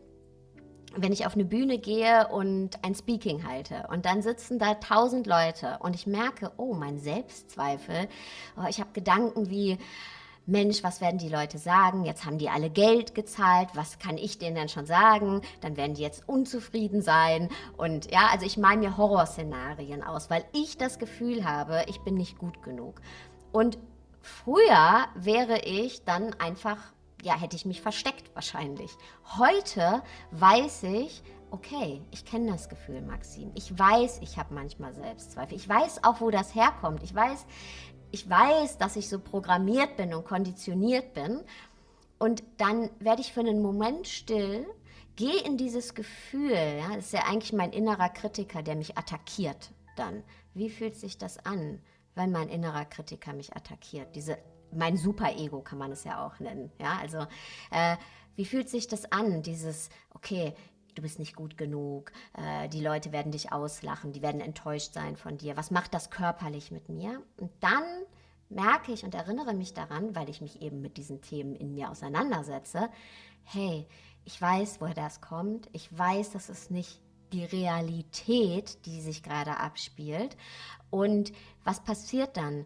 wenn 0.96 1.12
ich 1.12 1.26
auf 1.26 1.36
eine 1.36 1.46
Bühne 1.46 1.78
gehe 1.78 2.28
und 2.28 2.84
ein 2.84 2.96
Speaking 2.96 3.48
halte 3.48 3.88
und 3.90 4.06
dann 4.06 4.22
sitzen 4.22 4.60
da 4.60 4.76
tausend 4.76 5.28
Leute 5.28 5.78
und 5.82 5.96
ich 5.96 6.08
merke, 6.08 6.52
oh, 6.58 6.74
mein 6.74 7.00
Selbstzweifel, 7.00 8.08
oh, 8.58 8.66
ich 8.70 8.80
habe 8.80 8.92
Gedanken 8.94 9.50
wie, 9.50 9.78
Mensch, 10.48 10.84
was 10.84 11.02
werden 11.02 11.18
die 11.18 11.30
Leute 11.30 11.58
sagen? 11.58 12.06
Jetzt 12.06 12.26
haben 12.26 12.38
die 12.38 12.50
alle 12.50 12.70
Geld 12.70 13.16
gezahlt. 13.16 13.70
Was 13.74 13.98
kann 13.98 14.18
ich 14.18 14.38
denen 14.38 14.56
denn 14.56 14.70
schon 14.70 14.86
sagen? 14.86 15.42
Dann 15.62 15.76
werden 15.76 15.96
die 15.96 16.04
jetzt 16.04 16.30
unzufrieden 16.30 17.02
sein. 17.02 17.50
Und 17.78 18.12
ja, 18.12 18.28
also 18.32 18.46
ich 18.46 18.58
male 18.58 18.78
mir 18.78 18.96
Horrorszenarien 18.96 20.04
aus, 20.04 20.30
weil 20.30 20.46
ich 20.54 20.78
das 20.78 21.00
Gefühl 21.00 21.46
habe, 21.46 21.84
ich 21.88 22.02
bin 22.02 22.14
nicht 22.14 22.38
gut 22.38 22.62
genug. 22.62 23.02
Und 23.52 23.80
früher 24.22 25.08
wäre 25.16 25.62
ich 25.62 26.06
dann 26.06 26.36
einfach 26.36 26.78
ja, 27.26 27.36
hätte 27.36 27.56
ich 27.56 27.66
mich 27.66 27.82
versteckt 27.82 28.34
wahrscheinlich. 28.36 28.92
Heute 29.40 30.04
weiß 30.30 30.84
ich, 30.84 31.24
okay, 31.50 32.02
ich 32.12 32.24
kenne 32.24 32.52
das 32.52 32.70
Gefühl, 32.70 33.02
Maxim. 33.02 33.52
Ich 33.56 33.78
weiß, 33.78 34.20
ich 34.22 34.38
habe 34.38 34.54
manchmal 34.54 34.94
Selbstzweifel. 34.94 35.58
Ich 35.58 35.68
weiß 35.68 36.04
auch, 36.04 36.22
wo 36.22 36.30
das 36.30 36.54
herkommt. 36.54 37.02
Ich 37.02 37.16
weiß, 37.16 37.48
ich 38.12 38.30
weiß, 38.30 38.78
dass 38.78 38.96
ich 38.96 39.10
so 39.10 39.20
programmiert 39.20 39.98
bin 39.98 40.14
und 40.14 40.24
konditioniert 40.24 41.16
bin. 41.16 41.42
Und 42.20 42.44
dann 42.58 42.92
werde 43.00 43.22
ich 43.22 43.34
für 43.34 43.40
einen 43.40 43.62
Moment 43.62 44.08
still, 44.08 44.68
gehe 45.16 45.42
in 45.42 45.58
dieses 45.58 45.96
Gefühl. 45.96 46.52
Ja, 46.52 46.90
das 46.96 47.06
ist 47.06 47.14
ja 47.14 47.24
eigentlich 47.28 47.54
mein 47.54 47.74
innerer 47.74 48.10
Kritiker, 48.10 48.62
der 48.62 48.76
mich 48.76 49.00
attackiert. 49.00 49.72
Dann, 49.96 50.24
wie 50.54 50.70
fühlt 50.70 50.96
sich 50.96 51.18
das 51.18 51.44
an, 51.44 51.82
wenn 52.14 52.32
mein 52.32 52.50
innerer 52.50 52.86
Kritiker 52.86 53.34
mich 53.34 53.56
attackiert? 53.56 54.16
Diese 54.16 54.38
mein 54.76 54.98
Superego 54.98 55.62
kann 55.62 55.78
man 55.78 55.92
es 55.92 56.04
ja 56.04 56.26
auch 56.26 56.40
nennen. 56.40 56.72
Ja, 56.80 56.98
also 57.02 57.20
äh, 57.72 57.98
wie 58.36 58.46
fühlt 58.46 58.70
sich 58.70 58.88
das 58.88 59.12
an, 59.12 59.42
dieses, 59.42 59.90
okay, 60.14 60.54
du 60.96 61.02
bist 61.02 61.20
nicht 61.20 61.36
gut 61.36 61.58
genug, 61.58 62.12
äh, 62.34 62.68
die 62.70 62.82
Leute 62.82 63.12
werden 63.12 63.32
dich 63.32 63.52
auslachen, 63.52 64.14
die 64.14 64.22
werden 64.22 64.42
enttäuscht 64.42 64.94
sein 64.94 65.18
von 65.18 65.38
dir. 65.38 65.58
Was 65.58 65.72
macht 65.72 65.94
das 65.94 66.10
körperlich 66.10 66.72
mit 66.72 66.90
mir? 66.90 67.22
Und 67.38 67.52
dann 67.60 67.84
merke 68.50 68.92
ich 68.92 69.04
und 69.04 69.16
erinnere 69.16 69.54
mich 69.54 69.74
daran, 69.74 70.16
weil 70.16 70.30
ich 70.30 70.42
mich 70.42 70.62
eben 70.62 70.82
mit 70.82 70.98
diesen 70.98 71.22
Themen 71.22 71.56
in 71.56 71.74
mir 71.74 71.90
auseinandersetze, 71.90 72.90
hey, 73.44 73.88
ich 74.24 74.42
weiß, 74.42 74.82
woher 74.82 74.94
das 74.94 75.22
kommt. 75.22 75.70
Ich 75.72 75.96
weiß, 75.96 76.32
dass 76.32 76.50
es 76.50 76.70
nicht 76.70 77.00
die 77.32 77.46
Realität, 77.46 78.86
die 78.86 79.02
sich 79.02 79.24
gerade 79.24 79.58
abspielt. 79.58 80.36
Und 80.90 81.32
was 81.64 81.84
passiert 81.84 82.38
dann? 82.38 82.66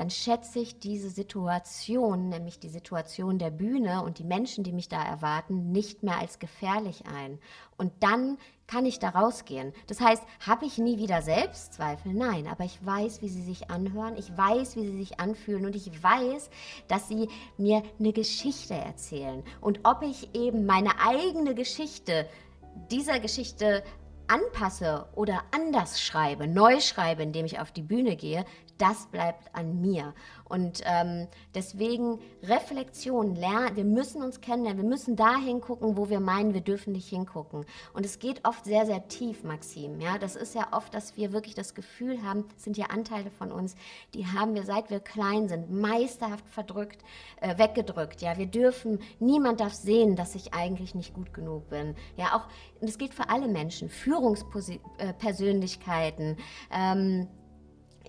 Dann 0.00 0.08
schätze 0.08 0.60
ich 0.60 0.78
diese 0.78 1.10
Situation, 1.10 2.30
nämlich 2.30 2.58
die 2.58 2.70
Situation 2.70 3.38
der 3.38 3.50
Bühne 3.50 4.02
und 4.02 4.18
die 4.18 4.24
Menschen, 4.24 4.64
die 4.64 4.72
mich 4.72 4.88
da 4.88 5.04
erwarten, 5.04 5.72
nicht 5.72 6.02
mehr 6.02 6.16
als 6.16 6.38
gefährlich 6.38 7.04
ein. 7.04 7.38
Und 7.76 7.92
dann 8.00 8.38
kann 8.66 8.86
ich 8.86 8.98
da 8.98 9.10
rausgehen. 9.10 9.74
Das 9.88 10.00
heißt, 10.00 10.22
habe 10.46 10.64
ich 10.64 10.78
nie 10.78 10.96
wieder 10.96 11.20
Selbstzweifel? 11.20 12.14
Nein, 12.14 12.46
aber 12.46 12.64
ich 12.64 12.78
weiß, 12.82 13.20
wie 13.20 13.28
sie 13.28 13.42
sich 13.42 13.68
anhören, 13.70 14.16
ich 14.16 14.34
weiß, 14.34 14.74
wie 14.76 14.86
sie 14.86 14.96
sich 14.96 15.20
anfühlen 15.20 15.66
und 15.66 15.76
ich 15.76 16.02
weiß, 16.02 16.48
dass 16.88 17.06
sie 17.06 17.28
mir 17.58 17.82
eine 17.98 18.14
Geschichte 18.14 18.72
erzählen. 18.72 19.44
Und 19.60 19.80
ob 19.84 20.00
ich 20.00 20.34
eben 20.34 20.64
meine 20.64 20.98
eigene 20.98 21.54
Geschichte 21.54 22.26
dieser 22.90 23.20
Geschichte 23.20 23.84
anpasse 24.28 25.08
oder 25.14 25.42
anders 25.50 26.00
schreibe, 26.00 26.46
neu 26.46 26.80
schreibe, 26.80 27.22
indem 27.22 27.44
ich 27.44 27.58
auf 27.60 27.70
die 27.70 27.82
Bühne 27.82 28.16
gehe, 28.16 28.46
das 28.80 29.06
bleibt 29.06 29.54
an 29.54 29.80
mir. 29.80 30.12
Und 30.44 30.82
ähm, 30.84 31.28
deswegen 31.54 32.18
Reflexion, 32.42 33.36
lernen, 33.36 33.76
wir 33.76 33.84
müssen 33.84 34.20
uns 34.22 34.40
kennenlernen, 34.40 34.82
wir 34.82 34.88
müssen 34.88 35.14
dahin 35.14 35.60
gucken, 35.60 35.96
wo 35.96 36.10
wir 36.10 36.18
meinen, 36.18 36.54
wir 36.54 36.60
dürfen 36.60 36.92
nicht 36.92 37.08
hingucken. 37.08 37.64
Und 37.92 38.04
es 38.04 38.18
geht 38.18 38.44
oft 38.44 38.64
sehr, 38.64 38.86
sehr 38.86 39.06
tief, 39.06 39.44
Maxim. 39.44 40.00
Ja, 40.00 40.18
das 40.18 40.34
ist 40.34 40.56
ja 40.56 40.66
oft, 40.72 40.92
dass 40.92 41.16
wir 41.16 41.32
wirklich 41.32 41.54
das 41.54 41.74
Gefühl 41.74 42.24
haben, 42.24 42.46
sind 42.56 42.76
ja 42.76 42.86
Anteile 42.86 43.30
von 43.30 43.52
uns, 43.52 43.76
die 44.14 44.26
haben 44.26 44.54
wir, 44.54 44.64
seit 44.64 44.90
wir 44.90 44.98
klein 44.98 45.48
sind, 45.48 45.70
meisterhaft 45.70 46.48
verdrückt, 46.48 47.04
äh, 47.40 47.56
weggedrückt. 47.58 48.22
Ja, 48.22 48.36
wir 48.36 48.46
dürfen, 48.46 48.98
niemand 49.20 49.60
darf 49.60 49.74
sehen, 49.74 50.16
dass 50.16 50.34
ich 50.34 50.54
eigentlich 50.54 50.96
nicht 50.96 51.14
gut 51.14 51.32
genug 51.32 51.70
bin. 51.70 51.94
Ja, 52.16 52.34
auch, 52.34 52.48
und 52.80 52.88
das 52.88 52.98
gilt 52.98 53.14
für 53.14 53.28
alle 53.28 53.46
Menschen, 53.46 53.88
Führungspersönlichkeiten, 53.88 56.38
äh, 56.70 56.72
ähm, 56.72 57.28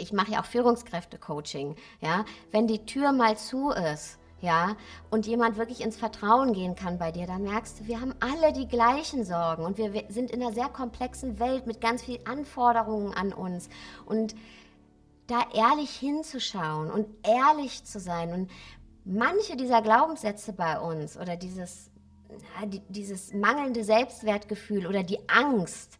ich 0.01 0.13
mache 0.13 0.31
ja 0.31 0.41
auch 0.41 0.45
Führungskräfte-Coaching, 0.45 1.75
ja, 2.01 2.25
wenn 2.51 2.67
die 2.67 2.85
Tür 2.85 3.11
mal 3.11 3.37
zu 3.37 3.69
ist, 3.69 4.17
ja, 4.41 4.75
und 5.11 5.27
jemand 5.27 5.57
wirklich 5.57 5.81
ins 5.81 5.97
Vertrauen 5.97 6.53
gehen 6.53 6.75
kann 6.75 6.97
bei 6.97 7.11
dir, 7.11 7.27
dann 7.27 7.43
merkst 7.43 7.79
du, 7.79 7.87
wir 7.87 8.01
haben 8.01 8.15
alle 8.19 8.53
die 8.53 8.67
gleichen 8.67 9.23
Sorgen 9.23 9.63
und 9.63 9.77
wir 9.77 9.91
sind 10.09 10.31
in 10.31 10.41
einer 10.41 10.51
sehr 10.51 10.67
komplexen 10.67 11.39
Welt 11.39 11.67
mit 11.67 11.79
ganz 11.79 12.03
vielen 12.03 12.25
Anforderungen 12.25 13.13
an 13.13 13.33
uns. 13.33 13.69
Und 14.05 14.35
da 15.27 15.43
ehrlich 15.53 15.91
hinzuschauen 15.91 16.89
und 16.89 17.07
ehrlich 17.23 17.85
zu 17.85 17.99
sein 17.99 18.33
und 18.33 18.51
manche 19.05 19.55
dieser 19.55 19.81
Glaubenssätze 19.81 20.53
bei 20.53 20.79
uns 20.79 21.17
oder 21.17 21.37
dieses, 21.37 21.91
dieses 22.89 23.33
mangelnde 23.33 23.83
Selbstwertgefühl 23.83 24.87
oder 24.87 25.03
die 25.03 25.19
Angst, 25.29 25.99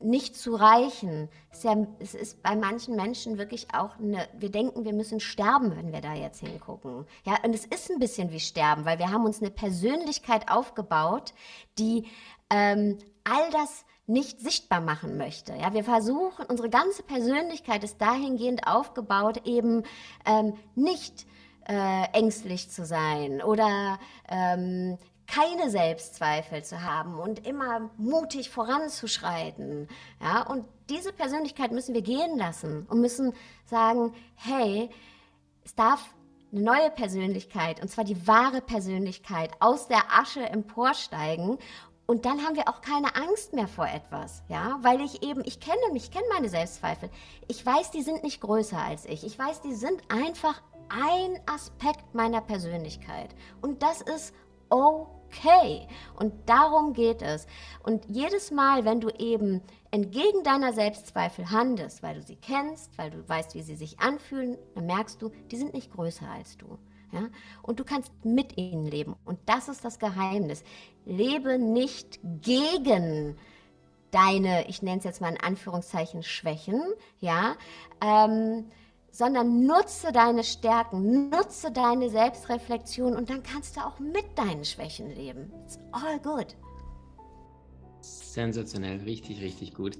nicht 0.00 0.36
zu 0.36 0.54
reichen. 0.54 1.28
Es 1.50 1.58
ist, 1.58 1.64
ja, 1.64 1.86
es 1.98 2.14
ist 2.14 2.42
bei 2.42 2.56
manchen 2.56 2.96
Menschen 2.96 3.38
wirklich 3.38 3.68
auch 3.74 3.98
eine, 3.98 4.26
wir 4.38 4.50
denken, 4.50 4.84
wir 4.84 4.92
müssen 4.92 5.20
sterben, 5.20 5.76
wenn 5.76 5.92
wir 5.92 6.00
da 6.00 6.14
jetzt 6.14 6.40
hingucken. 6.40 7.06
Ja, 7.24 7.36
und 7.44 7.54
es 7.54 7.66
ist 7.66 7.90
ein 7.90 7.98
bisschen 7.98 8.30
wie 8.32 8.40
sterben, 8.40 8.84
weil 8.84 8.98
wir 8.98 9.10
haben 9.10 9.24
uns 9.24 9.40
eine 9.40 9.50
Persönlichkeit 9.50 10.50
aufgebaut, 10.50 11.34
die 11.78 12.06
ähm, 12.50 12.98
all 13.24 13.50
das 13.52 13.84
nicht 14.06 14.40
sichtbar 14.40 14.80
machen 14.80 15.16
möchte. 15.16 15.54
Ja, 15.54 15.72
wir 15.72 15.84
versuchen, 15.84 16.44
unsere 16.46 16.68
ganze 16.68 17.02
Persönlichkeit 17.02 17.84
ist 17.84 18.00
dahingehend 18.00 18.66
aufgebaut, 18.66 19.46
eben 19.46 19.84
ähm, 20.26 20.54
nicht 20.74 21.26
äh, 21.68 22.04
ängstlich 22.12 22.70
zu 22.70 22.84
sein 22.84 23.40
oder 23.40 24.00
ähm, 24.28 24.98
keine 25.30 25.70
Selbstzweifel 25.70 26.64
zu 26.64 26.82
haben 26.82 27.18
und 27.18 27.46
immer 27.46 27.90
mutig 27.96 28.50
voranzuschreiten. 28.50 29.88
Ja, 30.20 30.42
und 30.42 30.64
diese 30.88 31.12
Persönlichkeit 31.12 31.70
müssen 31.70 31.94
wir 31.94 32.02
gehen 32.02 32.36
lassen 32.36 32.86
und 32.88 33.00
müssen 33.00 33.32
sagen, 33.64 34.12
hey, 34.34 34.90
es 35.64 35.74
darf 35.74 36.14
eine 36.52 36.62
neue 36.62 36.90
Persönlichkeit, 36.90 37.80
und 37.80 37.88
zwar 37.88 38.04
die 38.04 38.26
wahre 38.26 38.60
Persönlichkeit, 38.60 39.52
aus 39.60 39.86
der 39.86 40.02
Asche 40.12 40.40
emporsteigen 40.40 41.58
und 42.06 42.24
dann 42.24 42.44
haben 42.44 42.56
wir 42.56 42.68
auch 42.68 42.80
keine 42.80 43.14
Angst 43.14 43.52
mehr 43.52 43.68
vor 43.68 43.86
etwas, 43.86 44.42
ja, 44.48 44.80
weil 44.82 45.00
ich 45.00 45.22
eben, 45.22 45.42
ich 45.44 45.60
kenne 45.60 45.92
mich, 45.92 46.04
ich 46.04 46.10
kenne 46.10 46.26
meine 46.32 46.48
Selbstzweifel. 46.48 47.08
Ich 47.46 47.64
weiß, 47.64 47.92
die 47.92 48.02
sind 48.02 48.24
nicht 48.24 48.40
größer 48.40 48.78
als 48.78 49.04
ich. 49.04 49.22
Ich 49.24 49.38
weiß, 49.38 49.60
die 49.60 49.74
sind 49.74 50.02
einfach 50.08 50.60
ein 50.88 51.40
Aspekt 51.46 52.12
meiner 52.12 52.40
Persönlichkeit. 52.40 53.30
Und 53.62 53.84
das 53.84 54.00
ist 54.00 54.34
okay. 54.70 55.19
Und 56.16 56.32
darum 56.46 56.92
geht 56.92 57.22
es. 57.22 57.46
Und 57.82 58.04
jedes 58.08 58.50
Mal, 58.50 58.84
wenn 58.84 59.00
du 59.00 59.08
eben 59.10 59.62
entgegen 59.90 60.42
deiner 60.44 60.72
Selbstzweifel 60.72 61.50
handelst, 61.50 62.02
weil 62.02 62.16
du 62.16 62.22
sie 62.22 62.36
kennst, 62.36 62.96
weil 62.98 63.10
du 63.10 63.28
weißt, 63.28 63.54
wie 63.54 63.62
sie 63.62 63.76
sich 63.76 64.00
anfühlen, 64.00 64.56
dann 64.74 64.86
merkst 64.86 65.20
du, 65.20 65.30
die 65.50 65.56
sind 65.56 65.74
nicht 65.74 65.92
größer 65.92 66.28
als 66.28 66.56
du. 66.56 66.78
Ja? 67.12 67.28
Und 67.62 67.80
du 67.80 67.84
kannst 67.84 68.12
mit 68.24 68.56
ihnen 68.56 68.86
leben. 68.86 69.16
Und 69.24 69.38
das 69.46 69.68
ist 69.68 69.84
das 69.84 69.98
Geheimnis. 69.98 70.62
Lebe 71.04 71.58
nicht 71.58 72.20
gegen 72.42 73.36
deine, 74.10 74.68
ich 74.68 74.82
nenne 74.82 74.98
es 74.98 75.04
jetzt 75.04 75.20
mal 75.20 75.30
in 75.30 75.40
Anführungszeichen, 75.40 76.22
Schwächen, 76.22 76.82
ja, 77.20 77.56
ähm, 78.00 78.70
sondern 79.10 79.66
nutze 79.66 80.12
deine 80.12 80.44
Stärken, 80.44 81.30
nutze 81.30 81.70
deine 81.72 82.10
Selbstreflexion 82.10 83.14
und 83.14 83.30
dann 83.30 83.42
kannst 83.42 83.76
du 83.76 83.80
auch 83.80 83.98
mit 83.98 84.24
deinen 84.36 84.64
Schwächen 84.64 85.14
leben. 85.14 85.52
It's 85.64 85.78
all 85.92 86.18
good. 86.20 86.56
Sensationell, 88.00 89.00
richtig, 89.00 89.42
richtig 89.42 89.74
gut. 89.74 89.98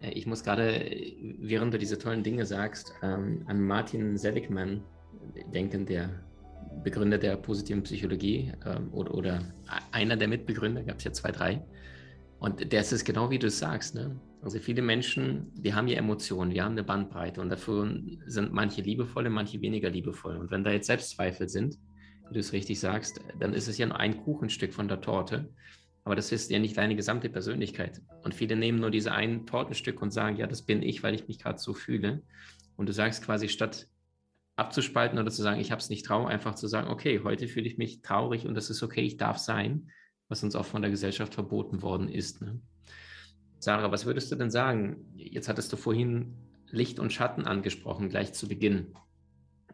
Äh, 0.00 0.10
ich 0.10 0.26
muss 0.26 0.44
gerade, 0.44 0.90
während 1.38 1.74
du 1.74 1.78
diese 1.78 1.98
tollen 1.98 2.22
Dinge 2.22 2.46
sagst, 2.46 2.94
ähm, 3.02 3.44
an 3.46 3.60
Martin 3.60 4.16
Seligman 4.16 4.82
denken, 5.52 5.86
der 5.86 6.10
Begründer 6.82 7.18
der 7.18 7.36
positiven 7.36 7.82
Psychologie 7.82 8.52
ähm, 8.66 8.92
oder, 8.92 9.14
oder, 9.14 9.40
einer 9.92 10.16
der 10.16 10.28
Mitbegründer, 10.28 10.82
gab 10.82 10.98
es 10.98 11.04
ja 11.04 11.12
zwei, 11.12 11.30
drei. 11.30 11.62
Und 12.38 12.72
das 12.72 12.92
ist 12.92 13.04
genau 13.04 13.30
wie 13.30 13.38
du 13.38 13.46
es 13.46 13.58
sagst. 13.58 13.94
Ne? 13.94 14.16
Also 14.44 14.58
viele 14.58 14.82
Menschen, 14.82 15.50
die 15.54 15.72
haben 15.72 15.88
ja 15.88 15.96
Emotionen, 15.96 16.52
wir 16.52 16.64
haben 16.64 16.72
eine 16.72 16.84
Bandbreite 16.84 17.40
und 17.40 17.48
dafür 17.48 17.98
sind 18.26 18.52
manche 18.52 18.82
liebevoll 18.82 19.26
und 19.26 19.32
manche 19.32 19.62
weniger 19.62 19.88
liebevoll. 19.88 20.36
Und 20.36 20.50
wenn 20.50 20.62
da 20.62 20.70
jetzt 20.70 20.86
Selbstzweifel 20.86 21.48
sind, 21.48 21.78
wie 22.28 22.34
du 22.34 22.40
es 22.40 22.52
richtig 22.52 22.78
sagst, 22.78 23.22
dann 23.40 23.54
ist 23.54 23.68
es 23.68 23.78
ja 23.78 23.86
nur 23.86 23.98
ein 23.98 24.22
Kuchenstück 24.22 24.74
von 24.74 24.86
der 24.86 25.00
Torte. 25.00 25.48
Aber 26.04 26.14
das 26.14 26.30
ist 26.30 26.50
ja 26.50 26.58
nicht 26.58 26.76
deine 26.76 26.94
gesamte 26.94 27.30
Persönlichkeit. 27.30 28.02
Und 28.22 28.34
viele 28.34 28.54
nehmen 28.54 28.80
nur 28.80 28.90
diese 28.90 29.12
ein 29.12 29.46
Tortenstück 29.46 30.02
und 30.02 30.10
sagen, 30.10 30.36
ja, 30.36 30.46
das 30.46 30.60
bin 30.60 30.82
ich, 30.82 31.02
weil 31.02 31.14
ich 31.14 31.26
mich 31.26 31.38
gerade 31.38 31.58
so 31.58 31.72
fühle. 31.72 32.22
Und 32.76 32.86
du 32.86 32.92
sagst 32.92 33.24
quasi, 33.24 33.48
statt 33.48 33.88
abzuspalten 34.56 35.18
oder 35.18 35.30
zu 35.30 35.40
sagen, 35.40 35.58
ich 35.58 35.70
habe 35.70 35.80
es 35.80 35.88
nicht 35.88 36.04
traurig, 36.04 36.28
einfach 36.28 36.54
zu 36.54 36.68
sagen, 36.68 36.88
okay, 36.88 37.22
heute 37.24 37.48
fühle 37.48 37.66
ich 37.66 37.78
mich 37.78 38.02
traurig 38.02 38.46
und 38.46 38.54
das 38.54 38.68
ist 38.68 38.82
okay, 38.82 39.00
ich 39.00 39.16
darf 39.16 39.38
sein, 39.38 39.88
was 40.28 40.44
uns 40.44 40.54
auch 40.54 40.66
von 40.66 40.82
der 40.82 40.90
Gesellschaft 40.90 41.32
verboten 41.32 41.80
worden 41.80 42.10
ist. 42.10 42.42
Ne? 42.42 42.60
Sarah, 43.58 43.90
was 43.90 44.06
würdest 44.06 44.30
du 44.30 44.36
denn 44.36 44.50
sagen? 44.50 45.06
Jetzt 45.16 45.48
hattest 45.48 45.72
du 45.72 45.76
vorhin 45.76 46.34
Licht 46.70 46.98
und 46.98 47.12
Schatten 47.12 47.46
angesprochen, 47.46 48.08
gleich 48.08 48.32
zu 48.32 48.48
Beginn. 48.48 48.94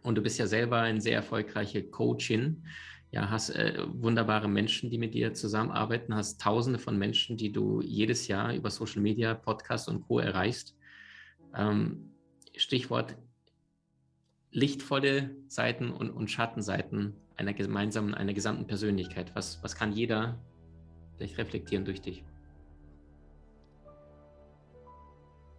Und 0.02 0.16
du 0.16 0.22
bist 0.22 0.38
ja 0.38 0.46
selber 0.46 0.80
eine 0.80 1.00
sehr 1.00 1.14
erfolgreiche 1.14 1.82
Coachin. 1.82 2.64
Ja, 3.10 3.28
hast 3.28 3.50
äh, 3.50 3.82
wunderbare 3.88 4.48
Menschen, 4.48 4.90
die 4.90 4.98
mit 4.98 5.14
dir 5.14 5.34
zusammenarbeiten, 5.34 6.14
hast 6.14 6.40
Tausende 6.40 6.78
von 6.78 6.96
Menschen, 6.96 7.36
die 7.36 7.50
du 7.50 7.80
jedes 7.82 8.28
Jahr 8.28 8.54
über 8.54 8.70
Social 8.70 9.02
Media, 9.02 9.34
Podcast 9.34 9.88
und 9.88 10.02
Co. 10.02 10.20
erreichst. 10.20 10.76
Ähm, 11.56 12.12
Stichwort 12.56 13.16
lichtvolle 14.52 15.30
Seiten 15.48 15.90
und, 15.90 16.10
und 16.10 16.30
Schattenseiten 16.30 17.14
einer 17.36 17.54
gemeinsamen, 17.54 18.14
einer 18.14 18.34
gesamten 18.34 18.66
Persönlichkeit? 18.66 19.34
Was, 19.34 19.62
was 19.62 19.74
kann 19.74 19.92
jeder 19.92 20.38
vielleicht 21.16 21.38
reflektieren 21.38 21.84
durch 21.84 22.00
dich? 22.00 22.24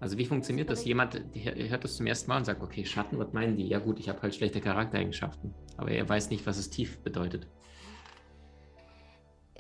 Also 0.01 0.17
wie 0.17 0.25
funktioniert 0.25 0.71
das? 0.71 0.83
Jemand 0.83 1.21
hört 1.35 1.83
das 1.83 1.95
zum 1.95 2.07
ersten 2.07 2.27
Mal 2.27 2.37
und 2.37 2.45
sagt, 2.45 2.63
okay, 2.63 2.83
Schatten, 2.83 3.19
was 3.19 3.33
meinen 3.33 3.55
die? 3.55 3.67
Ja 3.67 3.77
gut, 3.77 3.99
ich 3.99 4.09
habe 4.09 4.19
halt 4.23 4.33
schlechte 4.33 4.59
Charaktereigenschaften, 4.59 5.53
aber 5.77 5.91
er 5.91 6.09
weiß 6.09 6.31
nicht, 6.31 6.47
was 6.47 6.57
es 6.57 6.71
tief 6.71 6.97
bedeutet. 7.03 7.47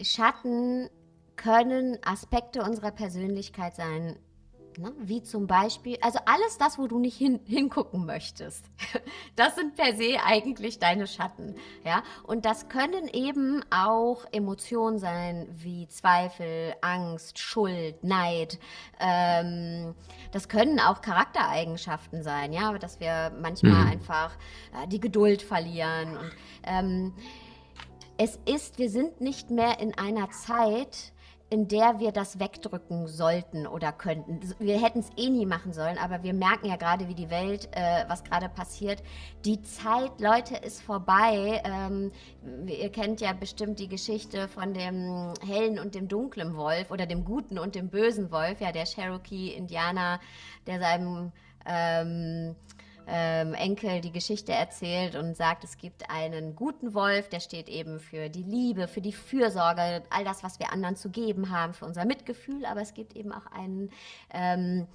Schatten 0.01 0.89
können 1.35 1.99
Aspekte 2.03 2.63
unserer 2.63 2.89
Persönlichkeit 2.89 3.75
sein, 3.75 4.17
Ne? 4.77 4.93
Wie 4.99 5.21
zum 5.21 5.47
Beispiel, 5.47 5.97
also 6.01 6.19
alles 6.25 6.57
das, 6.57 6.77
wo 6.77 6.87
du 6.87 6.99
nicht 6.99 7.17
hin, 7.17 7.39
hingucken 7.45 8.05
möchtest. 8.05 8.65
Das 9.35 9.55
sind 9.55 9.75
per 9.75 9.95
se 9.95 10.17
eigentlich 10.23 10.77
deine 10.79 11.07
Schatten. 11.07 11.55
Ja? 11.85 12.03
Und 12.23 12.45
das 12.45 12.69
können 12.69 13.07
eben 13.07 13.63
auch 13.71 14.25
Emotionen 14.31 14.99
sein, 14.99 15.47
wie 15.51 15.87
Zweifel, 15.87 16.75
Angst, 16.81 17.39
Schuld, 17.39 18.03
Neid. 18.03 18.59
Ähm, 18.99 19.95
das 20.31 20.49
können 20.49 20.79
auch 20.79 21.01
Charaktereigenschaften 21.01 22.23
sein, 22.23 22.53
ja, 22.53 22.77
dass 22.77 22.99
wir 22.99 23.31
manchmal 23.41 23.85
mhm. 23.85 23.91
einfach 23.91 24.31
äh, 24.73 24.87
die 24.87 24.99
Geduld 24.99 25.41
verlieren. 25.41 26.17
Und 26.17 26.31
ähm, 26.63 27.13
es 28.17 28.39
ist, 28.45 28.77
wir 28.77 28.89
sind 28.89 29.21
nicht 29.21 29.49
mehr 29.49 29.79
in 29.79 29.97
einer 29.97 30.29
Zeit, 30.29 31.13
in 31.51 31.67
der 31.67 31.99
wir 31.99 32.13
das 32.13 32.39
wegdrücken 32.39 33.07
sollten 33.07 33.67
oder 33.67 33.91
könnten. 33.91 34.39
Wir 34.57 34.81
hätten 34.81 34.99
es 34.99 35.09
eh 35.17 35.29
nie 35.29 35.45
machen 35.45 35.73
sollen, 35.73 35.97
aber 35.97 36.23
wir 36.23 36.33
merken 36.33 36.67
ja 36.67 36.77
gerade, 36.77 37.09
wie 37.09 37.13
die 37.13 37.29
Welt, 37.29 37.67
äh, 37.73 38.05
was 38.07 38.23
gerade 38.23 38.47
passiert. 38.47 39.03
Die 39.43 39.61
Zeit, 39.61 40.21
Leute, 40.21 40.55
ist 40.55 40.81
vorbei. 40.81 41.61
Ähm, 41.65 42.13
ihr 42.65 42.89
kennt 42.89 43.19
ja 43.19 43.33
bestimmt 43.33 43.79
die 43.79 43.89
Geschichte 43.89 44.47
von 44.47 44.73
dem 44.73 45.33
hellen 45.45 45.77
und 45.77 45.93
dem 45.93 46.07
dunklen 46.07 46.55
Wolf 46.55 46.89
oder 46.89 47.05
dem 47.05 47.25
guten 47.25 47.59
und 47.59 47.75
dem 47.75 47.89
bösen 47.89 48.31
Wolf, 48.31 48.61
ja, 48.61 48.71
der 48.71 48.85
Cherokee-Indianer, 48.85 50.21
der 50.67 50.79
seinem 50.79 51.33
ähm, 51.65 52.55
ähm, 53.07 53.53
Enkel 53.53 54.01
die 54.01 54.11
Geschichte 54.11 54.53
erzählt 54.53 55.15
und 55.15 55.35
sagt, 55.35 55.63
es 55.63 55.77
gibt 55.77 56.09
einen 56.09 56.55
guten 56.55 56.93
Wolf, 56.93 57.29
der 57.29 57.39
steht 57.39 57.69
eben 57.69 57.99
für 57.99 58.29
die 58.29 58.43
Liebe, 58.43 58.87
für 58.87 59.01
die 59.01 59.13
Fürsorge, 59.13 60.03
all 60.09 60.23
das, 60.23 60.43
was 60.43 60.59
wir 60.59 60.71
anderen 60.71 60.95
zu 60.95 61.09
geben 61.09 61.49
haben, 61.49 61.73
für 61.73 61.85
unser 61.85 62.05
Mitgefühl, 62.05 62.65
aber 62.65 62.81
es 62.81 62.93
gibt 62.93 63.15
eben 63.15 63.31
auch 63.31 63.45
einen 63.47 63.89
ähm, 64.33 64.87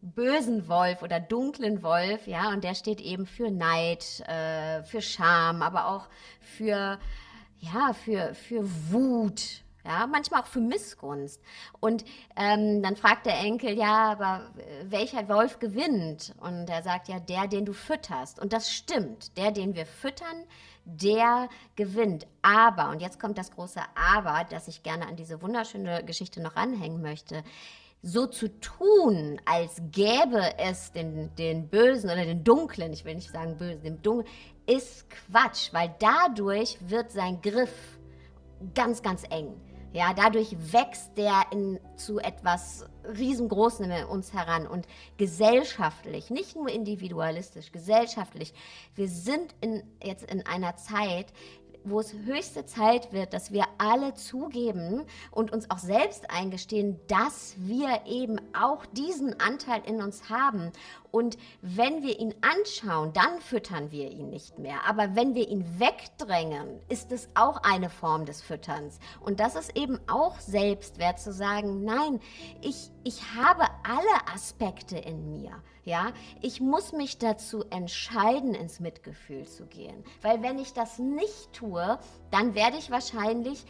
bösen 0.00 0.68
Wolf 0.68 1.02
oder 1.02 1.20
dunklen 1.20 1.82
Wolf, 1.82 2.26
ja, 2.26 2.50
und 2.52 2.64
der 2.64 2.74
steht 2.74 3.00
eben 3.00 3.26
für 3.26 3.50
Neid, 3.50 4.20
äh, 4.28 4.82
für 4.84 5.02
Scham, 5.02 5.62
aber 5.62 5.88
auch 5.88 6.08
für, 6.40 6.98
ja, 7.58 7.92
für, 7.92 8.34
für 8.34 8.62
Wut, 8.92 9.62
ja, 9.88 10.06
manchmal 10.06 10.42
auch 10.42 10.46
für 10.46 10.60
Missgunst. 10.60 11.40
Und 11.80 12.04
ähm, 12.36 12.82
dann 12.82 12.96
fragt 12.96 13.24
der 13.26 13.38
Enkel, 13.38 13.76
ja, 13.76 14.12
aber 14.12 14.50
welcher 14.84 15.28
Wolf 15.28 15.58
gewinnt? 15.58 16.34
Und 16.40 16.68
er 16.68 16.82
sagt, 16.82 17.08
ja, 17.08 17.18
der, 17.18 17.48
den 17.48 17.64
du 17.64 17.72
fütterst. 17.72 18.38
Und 18.38 18.52
das 18.52 18.70
stimmt, 18.70 19.36
der, 19.38 19.50
den 19.50 19.74
wir 19.74 19.86
füttern, 19.86 20.44
der 20.84 21.48
gewinnt. 21.74 22.26
Aber, 22.42 22.90
und 22.90 23.00
jetzt 23.00 23.18
kommt 23.18 23.38
das 23.38 23.50
große 23.50 23.80
Aber, 23.94 24.44
das 24.50 24.68
ich 24.68 24.82
gerne 24.82 25.06
an 25.06 25.16
diese 25.16 25.40
wunderschöne 25.40 26.04
Geschichte 26.04 26.42
noch 26.42 26.56
anhängen 26.56 27.00
möchte, 27.00 27.42
so 28.02 28.26
zu 28.26 28.48
tun, 28.60 29.40
als 29.44 29.82
gäbe 29.90 30.56
es 30.58 30.92
den, 30.92 31.34
den 31.36 31.68
Bösen 31.68 32.10
oder 32.10 32.24
den 32.24 32.44
Dunklen, 32.44 32.92
ich 32.92 33.04
will 33.04 33.16
nicht 33.16 33.30
sagen 33.30 33.56
Bösen, 33.56 33.82
den 33.82 34.02
Dunklen, 34.02 34.28
ist 34.66 35.06
Quatsch, 35.10 35.72
weil 35.72 35.94
dadurch 35.98 36.78
wird 36.80 37.10
sein 37.10 37.40
Griff 37.40 37.98
ganz, 38.74 39.02
ganz 39.02 39.24
eng. 39.30 39.54
Ja, 39.92 40.12
dadurch 40.12 40.54
wächst 40.72 41.16
der 41.16 41.46
in, 41.50 41.80
zu 41.96 42.18
etwas 42.18 42.84
riesengroßem 43.16 43.90
in 43.90 44.04
uns 44.04 44.34
heran 44.34 44.66
und 44.66 44.86
gesellschaftlich, 45.16 46.28
nicht 46.28 46.56
nur 46.56 46.68
individualistisch, 46.68 47.72
gesellschaftlich. 47.72 48.52
Wir 48.94 49.08
sind 49.08 49.54
in, 49.62 49.82
jetzt 50.02 50.30
in 50.30 50.44
einer 50.44 50.76
Zeit, 50.76 51.32
wo 51.84 52.00
es 52.00 52.12
höchste 52.12 52.66
Zeit 52.66 53.12
wird, 53.12 53.32
dass 53.32 53.52
wir 53.52 53.64
alle 53.78 54.14
zugeben 54.14 55.04
und 55.30 55.52
uns 55.52 55.70
auch 55.70 55.78
selbst 55.78 56.30
eingestehen, 56.30 57.00
dass 57.08 57.54
wir 57.58 58.02
eben 58.06 58.40
auch 58.58 58.86
diesen 58.86 59.38
Anteil 59.40 59.82
in 59.86 60.02
uns 60.02 60.28
haben. 60.28 60.72
Und 61.10 61.38
wenn 61.62 62.02
wir 62.02 62.18
ihn 62.18 62.34
anschauen, 62.42 63.12
dann 63.12 63.40
füttern 63.40 63.90
wir 63.90 64.10
ihn 64.10 64.28
nicht 64.28 64.58
mehr. 64.58 64.86
Aber 64.86 65.16
wenn 65.16 65.34
wir 65.34 65.48
ihn 65.48 65.64
wegdrängen, 65.78 66.80
ist 66.88 67.12
es 67.12 67.28
auch 67.34 67.62
eine 67.62 67.88
Form 67.88 68.26
des 68.26 68.42
Fütterns. 68.42 68.98
Und 69.20 69.40
das 69.40 69.56
ist 69.56 69.76
eben 69.76 69.98
auch 70.06 70.38
Selbstwert 70.38 71.18
zu 71.18 71.32
sagen, 71.32 71.84
nein, 71.84 72.20
ich, 72.60 72.90
ich 73.08 73.22
habe 73.34 73.64
alle 73.84 74.34
Aspekte 74.34 74.98
in 74.98 75.30
mir. 75.30 75.62
Ja, 75.84 76.12
ich 76.42 76.60
muss 76.60 76.92
mich 76.92 77.16
dazu 77.16 77.64
entscheiden, 77.70 78.54
ins 78.54 78.80
Mitgefühl 78.80 79.48
zu 79.48 79.64
gehen. 79.64 80.04
Weil 80.20 80.42
wenn 80.42 80.58
ich 80.58 80.74
das 80.74 80.98
nicht 80.98 81.54
tue, 81.54 81.98
dann 82.30 82.54
werde 82.54 82.76
ich 82.76 82.90
wahrscheinlich 82.90 83.64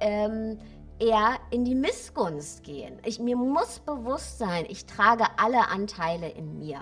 ähm, 0.00 0.58
eher 0.98 1.36
in 1.52 1.64
die 1.64 1.76
Missgunst 1.76 2.64
gehen. 2.64 2.98
Ich, 3.04 3.20
mir 3.20 3.36
muss 3.36 3.78
bewusst 3.78 4.38
sein, 4.38 4.66
ich 4.68 4.86
trage 4.86 5.24
alle 5.36 5.68
Anteile 5.68 6.28
in 6.30 6.58
mir. 6.58 6.80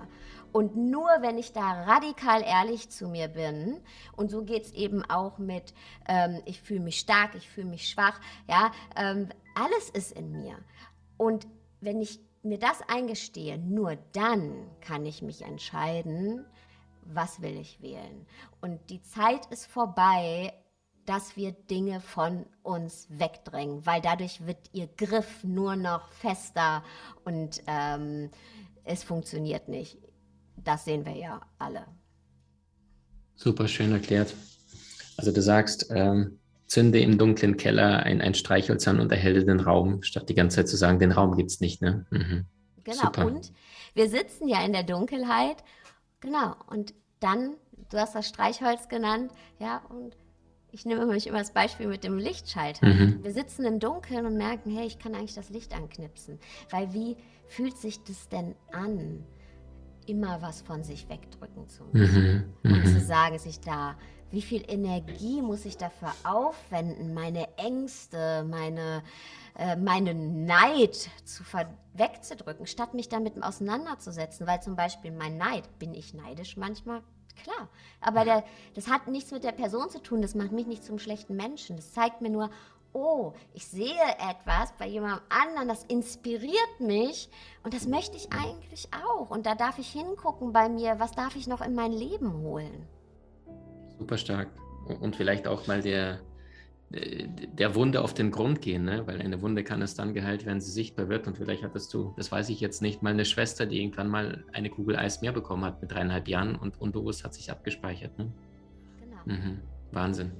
Und 0.50 0.74
nur 0.74 1.10
wenn 1.20 1.36
ich 1.36 1.52
da 1.52 1.82
radikal 1.82 2.42
ehrlich 2.42 2.88
zu 2.88 3.06
mir 3.06 3.28
bin, 3.28 3.82
und 4.16 4.30
so 4.30 4.44
geht 4.44 4.64
es 4.64 4.72
eben 4.72 5.04
auch 5.10 5.36
mit, 5.36 5.74
ähm, 6.08 6.40
ich 6.46 6.62
fühle 6.62 6.80
mich 6.80 6.98
stark, 6.98 7.34
ich 7.34 7.50
fühle 7.50 7.68
mich 7.68 7.86
schwach, 7.86 8.18
ja, 8.48 8.72
ähm, 8.96 9.28
alles 9.54 9.90
ist 9.90 10.12
in 10.12 10.32
mir. 10.32 10.56
Und 11.18 11.46
wenn 11.82 12.00
ich 12.00 12.20
mir 12.42 12.58
das 12.58 12.80
eingestehe, 12.88 13.58
nur 13.58 13.96
dann 14.12 14.70
kann 14.80 15.04
ich 15.04 15.22
mich 15.22 15.42
entscheiden, 15.42 16.44
was 17.02 17.42
will 17.42 17.56
ich 17.58 17.80
wählen. 17.82 18.26
Und 18.60 18.78
die 18.90 19.02
Zeit 19.02 19.46
ist 19.46 19.66
vorbei, 19.66 20.52
dass 21.04 21.36
wir 21.36 21.52
Dinge 21.52 22.00
von 22.00 22.46
uns 22.62 23.08
wegdrängen, 23.10 23.84
weil 23.84 24.00
dadurch 24.00 24.46
wird 24.46 24.70
ihr 24.72 24.86
Griff 24.96 25.42
nur 25.42 25.74
noch 25.74 26.12
fester 26.12 26.84
und 27.24 27.62
ähm, 27.66 28.30
es 28.84 29.02
funktioniert 29.02 29.68
nicht. 29.68 29.98
Das 30.56 30.84
sehen 30.84 31.04
wir 31.04 31.16
ja 31.16 31.40
alle. 31.58 31.86
Super 33.34 33.66
schön 33.66 33.90
erklärt. 33.90 34.34
Also 35.16 35.32
du 35.32 35.42
sagst, 35.42 35.88
ähm, 35.90 36.38
zünde 36.72 37.00
im 37.00 37.18
dunklen 37.18 37.58
Keller 37.58 38.02
ein, 38.04 38.22
ein 38.22 38.32
Streichholz 38.32 38.88
an 38.88 38.98
und 38.98 39.12
erhelle 39.12 39.44
den 39.44 39.60
Raum, 39.60 40.02
statt 40.02 40.30
die 40.30 40.34
ganze 40.34 40.56
Zeit 40.56 40.68
zu 40.68 40.76
sagen, 40.78 40.98
den 40.98 41.12
Raum 41.12 41.36
gibt 41.36 41.50
es 41.50 41.60
nicht. 41.60 41.82
Ne? 41.82 42.06
Mhm. 42.10 42.46
Genau, 42.84 43.02
Super. 43.04 43.26
und 43.26 43.52
wir 43.94 44.08
sitzen 44.08 44.48
ja 44.48 44.64
in 44.64 44.72
der 44.72 44.82
Dunkelheit, 44.82 45.62
genau, 46.20 46.56
und 46.68 46.94
dann, 47.20 47.56
du 47.90 47.98
hast 47.98 48.14
das 48.14 48.26
Streichholz 48.26 48.88
genannt, 48.88 49.30
ja, 49.58 49.82
und 49.90 50.16
ich 50.70 50.86
nehme 50.86 51.04
mich 51.04 51.26
immer 51.26 51.38
das 51.38 51.52
Beispiel 51.52 51.86
mit 51.86 52.04
dem 52.04 52.16
Lichtschalter. 52.16 52.86
Mhm. 52.86 53.22
Wir 53.22 53.32
sitzen 53.32 53.66
im 53.66 53.78
Dunkeln 53.78 54.24
und 54.24 54.38
merken, 54.38 54.74
hey, 54.74 54.86
ich 54.86 54.98
kann 54.98 55.14
eigentlich 55.14 55.34
das 55.34 55.50
Licht 55.50 55.76
anknipsen. 55.76 56.38
Weil 56.70 56.94
wie 56.94 57.18
fühlt 57.48 57.76
sich 57.76 58.02
das 58.04 58.30
denn 58.30 58.54
an, 58.72 59.22
immer 60.06 60.40
was 60.40 60.62
von 60.62 60.82
sich 60.82 61.10
wegdrücken 61.10 61.68
zu 61.68 61.84
müssen? 61.92 62.54
Mhm. 62.62 62.72
Und 62.72 62.86
zu 62.86 62.94
mhm. 62.94 63.00
sagen, 63.00 63.38
sich 63.38 63.60
da, 63.60 63.98
wie 64.32 64.42
viel 64.42 64.64
Energie 64.66 65.42
muss 65.42 65.64
ich 65.64 65.76
dafür 65.76 66.12
aufwenden, 66.24 67.14
meine 67.14 67.46
Ängste, 67.58 68.44
meine, 68.48 69.02
äh, 69.56 69.76
meine 69.76 70.14
Neid 70.14 71.10
zu 71.24 71.44
wegzudrücken, 71.92 72.66
statt 72.66 72.94
mich 72.94 73.08
damit 73.08 73.40
auseinanderzusetzen. 73.42 74.46
Weil 74.46 74.62
zum 74.62 74.74
Beispiel 74.74 75.12
mein 75.12 75.36
Neid, 75.36 75.78
bin 75.78 75.94
ich 75.94 76.14
neidisch 76.14 76.56
manchmal? 76.56 77.02
Klar, 77.42 77.68
aber 78.00 78.24
der, 78.24 78.44
das 78.74 78.88
hat 78.88 79.08
nichts 79.08 79.30
mit 79.30 79.44
der 79.44 79.52
Person 79.52 79.90
zu 79.90 80.02
tun, 80.02 80.22
das 80.22 80.34
macht 80.34 80.52
mich 80.52 80.66
nicht 80.66 80.84
zum 80.84 80.98
schlechten 80.98 81.36
Menschen. 81.36 81.76
Das 81.76 81.92
zeigt 81.92 82.20
mir 82.20 82.30
nur, 82.30 82.50
oh, 82.92 83.32
ich 83.54 83.66
sehe 83.66 84.02
etwas 84.30 84.72
bei 84.78 84.86
jemandem 84.86 85.24
anderen, 85.28 85.68
das 85.68 85.84
inspiriert 85.84 86.80
mich 86.80 87.28
und 87.64 87.74
das 87.74 87.86
möchte 87.86 88.16
ich 88.16 88.32
eigentlich 88.32 88.88
auch. 89.06 89.30
Und 89.30 89.46
da 89.46 89.54
darf 89.54 89.78
ich 89.78 89.90
hingucken 89.92 90.52
bei 90.52 90.68
mir, 90.68 90.98
was 90.98 91.12
darf 91.12 91.36
ich 91.36 91.46
noch 91.46 91.60
in 91.60 91.74
mein 91.74 91.92
Leben 91.92 92.32
holen. 92.42 92.86
Super 94.02 94.18
stark. 94.18 94.48
Und 95.00 95.14
vielleicht 95.14 95.46
auch 95.46 95.68
mal 95.68 95.80
der, 95.80 96.18
der 96.90 97.76
Wunde 97.76 98.02
auf 98.02 98.14
den 98.14 98.32
Grund 98.32 98.60
gehen, 98.60 98.84
ne? 98.84 99.06
weil 99.06 99.20
eine 99.20 99.40
Wunde 99.42 99.62
kann 99.62 99.80
es 99.80 99.94
dann 99.94 100.12
geheilt, 100.12 100.44
wenn 100.44 100.60
sie 100.60 100.72
sichtbar 100.72 101.08
wird. 101.08 101.28
Und 101.28 101.38
vielleicht 101.38 101.62
hattest 101.62 101.94
du, 101.94 102.12
das 102.16 102.32
weiß 102.32 102.48
ich 102.48 102.58
jetzt 102.58 102.82
nicht, 102.82 103.00
mal 103.00 103.10
eine 103.10 103.24
Schwester, 103.24 103.64
die 103.64 103.80
irgendwann 103.80 104.08
mal 104.08 104.44
eine 104.52 104.70
Kugel 104.70 104.96
Eis 104.96 105.22
mehr 105.22 105.30
bekommen 105.30 105.64
hat 105.64 105.80
mit 105.80 105.92
dreieinhalb 105.92 106.26
Jahren 106.26 106.56
und 106.56 106.80
unbewusst 106.80 107.22
hat 107.22 107.32
sich 107.32 107.48
abgespeichert. 107.52 108.18
Ne? 108.18 108.32
Genau. 109.00 109.38
Mhm. 109.38 109.60
Wahnsinn, 109.92 110.32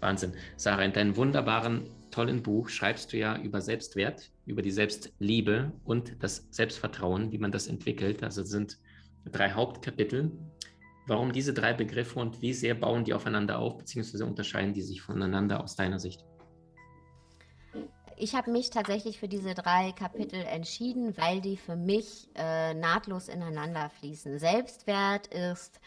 Wahnsinn. 0.00 0.32
Sarah, 0.56 0.82
in 0.82 0.92
deinem 0.92 1.16
wunderbaren, 1.16 1.82
tollen 2.10 2.42
Buch 2.42 2.68
schreibst 2.68 3.12
du 3.12 3.18
ja 3.18 3.38
über 3.38 3.60
Selbstwert, 3.60 4.32
über 4.44 4.60
die 4.60 4.72
Selbstliebe 4.72 5.70
und 5.84 6.16
das 6.18 6.48
Selbstvertrauen, 6.50 7.30
wie 7.30 7.38
man 7.38 7.52
das 7.52 7.68
entwickelt. 7.68 8.24
Also 8.24 8.42
sind 8.42 8.78
drei 9.30 9.52
Hauptkapitel. 9.52 10.32
Warum 11.06 11.32
diese 11.32 11.52
drei 11.52 11.74
Begriffe 11.74 12.18
und 12.18 12.40
wie 12.40 12.54
sehr 12.54 12.74
bauen 12.74 13.04
die 13.04 13.12
aufeinander 13.12 13.58
auf, 13.58 13.76
beziehungsweise 13.76 14.24
unterscheiden 14.24 14.72
die 14.72 14.82
sich 14.82 15.02
voneinander 15.02 15.62
aus 15.62 15.76
deiner 15.76 15.98
Sicht? 15.98 16.24
Ich 18.16 18.34
habe 18.34 18.50
mich 18.50 18.70
tatsächlich 18.70 19.18
für 19.18 19.28
diese 19.28 19.54
drei 19.54 19.92
Kapitel 19.92 20.40
entschieden, 20.40 21.16
weil 21.16 21.40
die 21.40 21.56
für 21.56 21.76
mich 21.76 22.28
äh, 22.36 22.72
nahtlos 22.72 23.28
ineinander 23.28 23.90
fließen. 23.90 24.38
Selbstwert 24.38 25.26
ist 25.26 25.80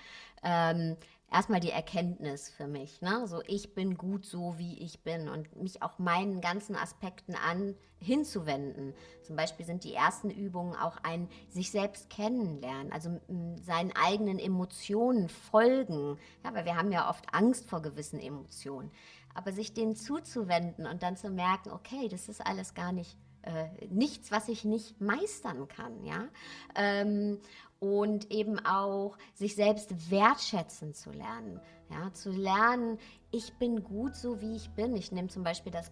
ähm, 0.43 0.97
erstmal 1.31 1.59
die 1.59 1.71
Erkenntnis 1.71 2.49
für 2.49 2.67
mich. 2.67 3.01
Ne? 3.01 3.27
So, 3.27 3.41
ich 3.47 3.73
bin 3.73 3.97
gut 3.97 4.25
so, 4.25 4.57
wie 4.57 4.79
ich 4.79 5.03
bin 5.03 5.29
und 5.29 5.55
mich 5.55 5.81
auch 5.81 5.99
meinen 5.99 6.41
ganzen 6.41 6.75
Aspekten 6.75 7.35
an 7.35 7.75
hinzuwenden. 7.99 8.93
Zum 9.23 9.35
Beispiel 9.35 9.65
sind 9.65 9.83
die 9.83 9.93
ersten 9.93 10.29
Übungen 10.29 10.75
auch 10.75 10.97
ein 11.03 11.27
sich 11.49 11.71
selbst 11.71 12.09
kennenlernen, 12.09 12.91
also 12.91 13.19
seinen 13.63 13.91
eigenen 13.95 14.39
Emotionen 14.39 15.29
folgen. 15.29 16.17
Ja, 16.43 16.53
weil 16.53 16.65
wir 16.65 16.75
haben 16.75 16.91
ja 16.91 17.09
oft 17.09 17.25
Angst 17.33 17.69
vor 17.69 17.81
gewissen 17.81 18.19
Emotionen. 18.19 18.91
Aber 19.33 19.51
sich 19.51 19.73
denen 19.73 19.95
zuzuwenden 19.95 20.87
und 20.87 21.03
dann 21.03 21.17
zu 21.17 21.29
merken, 21.29 21.71
okay, 21.71 22.07
das 22.07 22.27
ist 22.29 22.45
alles 22.45 22.73
gar 22.73 22.91
nicht 22.91 23.17
äh, 23.47 23.85
nichts, 23.89 24.31
was 24.31 24.49
ich 24.49 24.65
nicht 24.65 24.99
meistern 24.99 25.67
kann, 25.67 26.03
ja. 26.03 26.27
Ähm, 26.75 27.39
und 27.79 28.31
eben 28.31 28.59
auch 28.65 29.17
sich 29.33 29.55
selbst 29.55 30.11
wertschätzen 30.11 30.93
zu 30.93 31.11
lernen. 31.11 31.59
Ja, 31.89 32.11
zu 32.11 32.31
lernen, 32.31 32.97
ich 33.31 33.53
bin 33.53 33.81
gut 33.81 34.15
so, 34.15 34.41
wie 34.41 34.55
ich 34.55 34.69
bin. 34.71 34.95
Ich 34.95 35.13
nehme 35.13 35.29
zum 35.29 35.43
Beispiel 35.43 35.71
das 35.71 35.91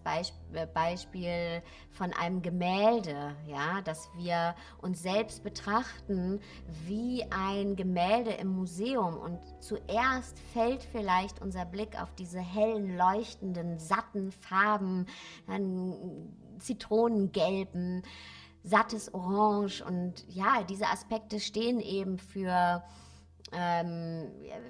äh, 0.52 0.66
Beispiel 0.66 1.62
von 1.90 2.12
einem 2.12 2.42
Gemälde, 2.42 3.34
ja, 3.46 3.80
dass 3.82 4.10
wir 4.14 4.54
uns 4.82 5.02
selbst 5.02 5.42
betrachten 5.42 6.40
wie 6.86 7.24
ein 7.30 7.76
Gemälde 7.76 8.32
im 8.32 8.48
Museum 8.48 9.16
und 9.16 9.38
zuerst 9.60 10.38
fällt 10.52 10.82
vielleicht 10.82 11.40
unser 11.40 11.64
Blick 11.64 12.00
auf 12.00 12.14
diese 12.14 12.40
hellen, 12.40 12.96
leuchtenden, 12.96 13.78
satten 13.78 14.32
Farben, 14.32 15.06
dann 15.46 16.34
Zitronengelben, 16.58 18.02
sattes 18.66 19.14
Orange 19.14 19.82
und 19.82 20.24
ja, 20.28 20.62
diese 20.68 20.86
Aspekte 20.88 21.40
stehen 21.40 21.80
eben 21.80 22.18
für 22.18 22.82
ähm, 23.52 24.26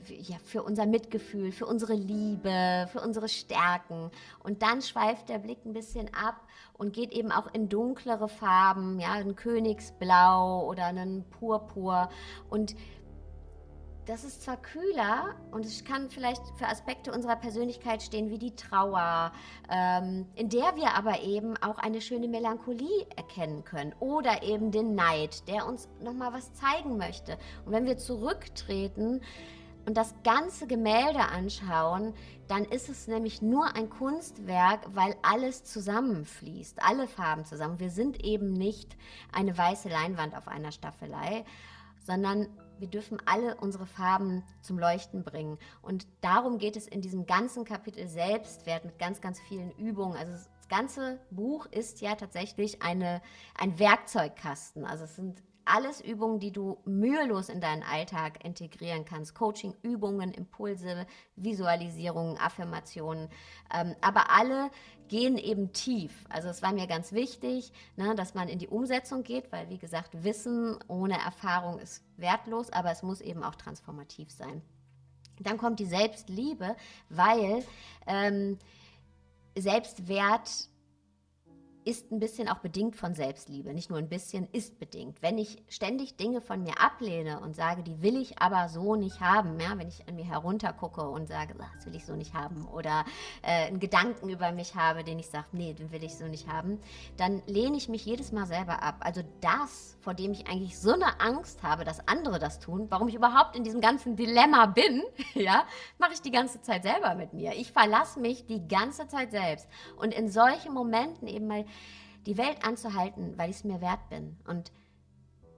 ja, 0.06 0.36
für 0.44 0.62
unser 0.62 0.86
Mitgefühl, 0.86 1.50
für 1.50 1.66
unsere 1.66 1.94
Liebe, 1.94 2.88
für 2.92 3.00
unsere 3.00 3.28
Stärken. 3.28 4.10
Und 4.42 4.62
dann 4.62 4.82
schweift 4.82 5.28
der 5.28 5.38
Blick 5.38 5.64
ein 5.64 5.72
bisschen 5.72 6.12
ab 6.12 6.46
und 6.74 6.92
geht 6.92 7.12
eben 7.12 7.32
auch 7.32 7.52
in 7.54 7.68
dunklere 7.68 8.28
Farben, 8.28 9.00
ja, 9.00 9.12
ein 9.12 9.34
Königsblau 9.34 10.68
oder 10.68 10.84
einen 10.86 11.24
Purpur. 11.30 12.10
Und 12.50 12.74
das 14.06 14.22
ist 14.22 14.42
zwar 14.42 14.56
kühler 14.56 15.34
und 15.50 15.66
es 15.66 15.84
kann 15.84 16.08
vielleicht 16.10 16.42
für 16.56 16.68
Aspekte 16.68 17.12
unserer 17.12 17.36
Persönlichkeit 17.36 18.02
stehen, 18.02 18.30
wie 18.30 18.38
die 18.38 18.54
Trauer, 18.54 19.32
ähm, 19.68 20.26
in 20.36 20.48
der 20.48 20.76
wir 20.76 20.94
aber 20.94 21.22
eben 21.22 21.56
auch 21.56 21.78
eine 21.78 22.00
schöne 22.00 22.28
Melancholie 22.28 23.06
erkennen 23.16 23.64
können 23.64 23.94
oder 23.98 24.44
eben 24.44 24.70
den 24.70 24.94
Neid, 24.94 25.48
der 25.48 25.66
uns 25.66 25.88
nochmal 26.00 26.32
was 26.32 26.54
zeigen 26.54 26.96
möchte. 26.96 27.36
Und 27.64 27.72
wenn 27.72 27.84
wir 27.84 27.98
zurücktreten 27.98 29.22
und 29.86 29.96
das 29.96 30.14
ganze 30.22 30.68
Gemälde 30.68 31.20
anschauen, 31.20 32.14
dann 32.46 32.64
ist 32.64 32.88
es 32.88 33.08
nämlich 33.08 33.42
nur 33.42 33.74
ein 33.74 33.90
Kunstwerk, 33.90 34.86
weil 34.94 35.16
alles 35.22 35.64
zusammenfließt, 35.64 36.80
alle 36.80 37.08
Farben 37.08 37.44
zusammen. 37.44 37.80
Wir 37.80 37.90
sind 37.90 38.24
eben 38.24 38.52
nicht 38.52 38.96
eine 39.32 39.56
weiße 39.58 39.88
Leinwand 39.88 40.36
auf 40.36 40.46
einer 40.46 40.70
Staffelei, 40.70 41.44
sondern 42.04 42.48
wir 42.78 42.88
dürfen 42.88 43.18
alle 43.26 43.56
unsere 43.56 43.86
Farben 43.86 44.44
zum 44.60 44.78
Leuchten 44.78 45.24
bringen. 45.24 45.58
Und 45.82 46.06
darum 46.20 46.58
geht 46.58 46.76
es 46.76 46.86
in 46.86 47.00
diesem 47.00 47.26
ganzen 47.26 47.64
Kapitel 47.64 48.08
Selbstwert 48.08 48.84
mit 48.84 48.98
ganz, 48.98 49.20
ganz 49.20 49.40
vielen 49.40 49.70
Übungen. 49.72 50.16
Also 50.16 50.32
das 50.32 50.48
ganze 50.68 51.20
Buch 51.30 51.66
ist 51.66 52.00
ja 52.00 52.14
tatsächlich 52.14 52.82
eine, 52.82 53.22
ein 53.56 53.78
Werkzeugkasten. 53.78 54.84
Also 54.84 55.04
es 55.04 55.16
sind 55.16 55.42
alles 55.66 56.00
Übungen, 56.00 56.40
die 56.40 56.52
du 56.52 56.78
mühelos 56.84 57.48
in 57.48 57.60
deinen 57.60 57.82
Alltag 57.82 58.44
integrieren 58.44 59.04
kannst. 59.04 59.34
Coaching, 59.34 59.74
Übungen, 59.82 60.32
Impulse, 60.32 61.06
Visualisierungen, 61.36 62.38
Affirmationen. 62.38 63.28
Ähm, 63.74 63.94
aber 64.00 64.30
alle 64.30 64.70
gehen 65.08 65.36
eben 65.36 65.72
tief. 65.72 66.24
Also 66.28 66.48
es 66.48 66.62
war 66.62 66.72
mir 66.72 66.86
ganz 66.86 67.12
wichtig, 67.12 67.72
ne, 67.96 68.14
dass 68.14 68.34
man 68.34 68.48
in 68.48 68.58
die 68.58 68.68
Umsetzung 68.68 69.22
geht, 69.22 69.52
weil 69.52 69.68
wie 69.68 69.78
gesagt, 69.78 70.24
Wissen 70.24 70.78
ohne 70.88 71.18
Erfahrung 71.18 71.78
ist 71.78 72.04
wertlos, 72.16 72.70
aber 72.70 72.90
es 72.90 73.02
muss 73.02 73.20
eben 73.20 73.42
auch 73.42 73.54
transformativ 73.56 74.30
sein. 74.30 74.62
Dann 75.40 75.58
kommt 75.58 75.80
die 75.80 75.86
Selbstliebe, 75.86 76.76
weil 77.10 77.62
ähm, 78.06 78.58
Selbstwert 79.56 80.68
ist 81.86 82.10
ein 82.10 82.18
bisschen 82.18 82.48
auch 82.48 82.58
bedingt 82.58 82.96
von 82.96 83.14
Selbstliebe. 83.14 83.72
Nicht 83.72 83.90
nur 83.90 84.00
ein 84.00 84.08
bisschen, 84.08 84.48
ist 84.50 84.80
bedingt. 84.80 85.22
Wenn 85.22 85.38
ich 85.38 85.62
ständig 85.68 86.16
Dinge 86.16 86.40
von 86.40 86.64
mir 86.64 86.80
ablehne 86.80 87.38
und 87.38 87.54
sage, 87.54 87.84
die 87.84 88.02
will 88.02 88.20
ich 88.20 88.40
aber 88.42 88.68
so 88.68 88.96
nicht 88.96 89.20
haben, 89.20 89.60
ja, 89.60 89.78
wenn 89.78 89.86
ich 89.86 90.06
an 90.08 90.16
mir 90.16 90.24
heruntergucke 90.24 91.08
und 91.08 91.28
sage, 91.28 91.54
das 91.76 91.86
will 91.86 91.94
ich 91.94 92.04
so 92.04 92.16
nicht 92.16 92.34
haben, 92.34 92.66
oder 92.66 93.04
äh, 93.42 93.66
einen 93.66 93.78
Gedanken 93.78 94.28
über 94.28 94.50
mich 94.50 94.74
habe, 94.74 95.04
den 95.04 95.20
ich 95.20 95.28
sage, 95.28 95.46
nee, 95.52 95.74
den 95.74 95.92
will 95.92 96.02
ich 96.02 96.16
so 96.16 96.24
nicht 96.24 96.48
haben, 96.48 96.80
dann 97.18 97.40
lehne 97.46 97.76
ich 97.76 97.88
mich 97.88 98.04
jedes 98.04 98.32
Mal 98.32 98.46
selber 98.46 98.82
ab. 98.82 98.96
Also 99.00 99.22
das, 99.40 99.96
vor 100.00 100.14
dem 100.14 100.32
ich 100.32 100.48
eigentlich 100.48 100.76
so 100.80 100.92
eine 100.92 101.20
Angst 101.20 101.62
habe, 101.62 101.84
dass 101.84 102.06
andere 102.08 102.40
das 102.40 102.58
tun, 102.58 102.86
warum 102.90 103.06
ich 103.06 103.14
überhaupt 103.14 103.54
in 103.54 103.62
diesem 103.62 103.80
ganzen 103.80 104.16
Dilemma 104.16 104.66
bin, 104.66 105.04
ja, 105.34 105.64
mache 105.98 106.14
ich 106.14 106.20
die 106.20 106.32
ganze 106.32 106.60
Zeit 106.62 106.82
selber 106.82 107.14
mit 107.14 107.32
mir. 107.32 107.52
Ich 107.52 107.70
verlasse 107.70 108.18
mich 108.18 108.44
die 108.46 108.66
ganze 108.66 109.06
Zeit 109.06 109.30
selbst. 109.30 109.68
Und 109.96 110.12
in 110.12 110.28
solchen 110.28 110.74
Momenten 110.74 111.28
eben 111.28 111.46
mal 111.46 111.64
die 112.26 112.36
Welt 112.36 112.64
anzuhalten, 112.64 113.38
weil 113.38 113.50
ich 113.50 113.56
es 113.56 113.64
mir 113.64 113.80
wert 113.80 114.08
bin 114.08 114.36
und 114.46 114.72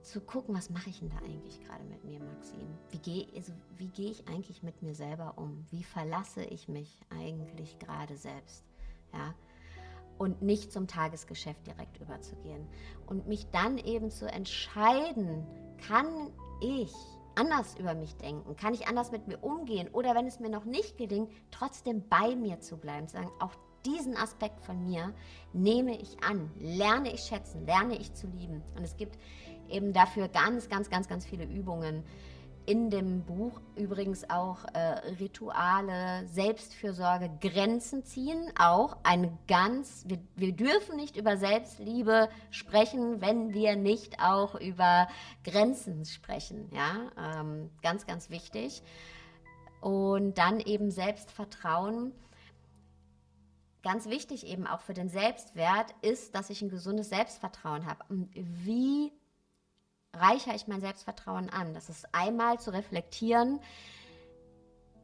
zu 0.01 0.21
gucken, 0.21 0.55
was 0.55 0.69
mache 0.69 0.89
ich 0.89 0.99
denn 0.99 1.09
da 1.09 1.17
eigentlich 1.17 1.61
gerade 1.63 1.83
mit 1.83 2.03
mir, 2.03 2.19
Maxim? 2.19 2.67
Wie 2.89 2.97
gehe 2.97 3.27
also, 3.35 3.51
geh 3.77 4.09
ich 4.09 4.27
eigentlich 4.27 4.63
mit 4.63 4.81
mir 4.81 4.95
selber 4.95 5.33
um? 5.37 5.65
Wie 5.69 5.83
verlasse 5.83 6.43
ich 6.43 6.67
mich 6.67 6.99
eigentlich 7.09 7.77
gerade 7.79 8.17
selbst? 8.17 8.63
Ja? 9.13 9.33
Und 10.17 10.41
nicht 10.41 10.71
zum 10.71 10.87
Tagesgeschäft 10.87 11.65
direkt 11.67 11.99
überzugehen. 11.99 12.67
Und 13.05 13.27
mich 13.27 13.49
dann 13.51 13.77
eben 13.77 14.09
zu 14.09 14.25
entscheiden, 14.31 15.45
kann 15.77 16.07
ich 16.61 16.93
anders 17.35 17.77
über 17.77 17.93
mich 17.93 18.15
denken? 18.15 18.55
Kann 18.55 18.73
ich 18.73 18.87
anders 18.87 19.11
mit 19.11 19.27
mir 19.27 19.37
umgehen? 19.43 19.89
Oder 19.89 20.15
wenn 20.15 20.27
es 20.27 20.39
mir 20.39 20.49
noch 20.49 20.65
nicht 20.65 20.97
gelingt, 20.97 21.31
trotzdem 21.51 22.07
bei 22.09 22.35
mir 22.35 22.59
zu 22.59 22.77
bleiben, 22.77 23.07
zu 23.07 23.13
sagen, 23.13 23.31
auch 23.39 23.53
diesen 23.85 24.17
Aspekt 24.17 24.61
von 24.61 24.83
mir 24.85 25.13
nehme 25.53 25.97
ich 25.97 26.23
an, 26.23 26.51
lerne 26.59 27.13
ich 27.13 27.21
schätzen, 27.21 27.65
lerne 27.65 27.97
ich 27.97 28.13
zu 28.13 28.27
lieben. 28.27 28.61
Und 28.75 28.83
es 28.83 28.97
gibt 28.97 29.17
eben 29.69 29.93
dafür 29.93 30.27
ganz, 30.27 30.69
ganz, 30.69 30.89
ganz, 30.89 31.07
ganz 31.07 31.25
viele 31.25 31.45
Übungen. 31.45 32.03
In 32.65 32.91
dem 32.91 33.23
Buch 33.23 33.59
übrigens 33.75 34.29
auch 34.29 34.63
äh, 34.73 34.79
Rituale, 35.19 36.27
Selbstfürsorge, 36.27 37.31
Grenzen 37.41 38.03
ziehen, 38.03 38.51
auch 38.59 38.97
ein 39.01 39.39
ganz, 39.47 40.03
wir, 40.07 40.19
wir 40.35 40.51
dürfen 40.51 40.95
nicht 40.95 41.17
über 41.17 41.37
Selbstliebe 41.37 42.29
sprechen, 42.51 43.21
wenn 43.21 43.55
wir 43.55 43.75
nicht 43.75 44.21
auch 44.21 44.53
über 44.53 45.07
Grenzen 45.43 46.05
sprechen. 46.05 46.69
Ja, 46.71 47.39
ähm, 47.41 47.71
ganz, 47.81 48.05
ganz 48.05 48.29
wichtig. 48.29 48.83
Und 49.81 50.37
dann 50.37 50.59
eben 50.59 50.91
Selbstvertrauen 50.91 52.11
ganz 53.83 54.07
wichtig 54.07 54.45
eben 54.45 54.67
auch 54.67 54.81
für 54.81 54.93
den 54.93 55.09
Selbstwert 55.09 55.93
ist, 56.01 56.35
dass 56.35 56.49
ich 56.49 56.61
ein 56.61 56.69
gesundes 56.69 57.09
Selbstvertrauen 57.09 57.85
habe. 57.85 58.03
Wie 58.09 59.11
reichere 60.13 60.55
ich 60.55 60.67
mein 60.67 60.81
Selbstvertrauen 60.81 61.49
an? 61.49 61.73
Das 61.73 61.89
ist 61.89 62.13
einmal 62.13 62.59
zu 62.59 62.71
reflektieren, 62.71 63.59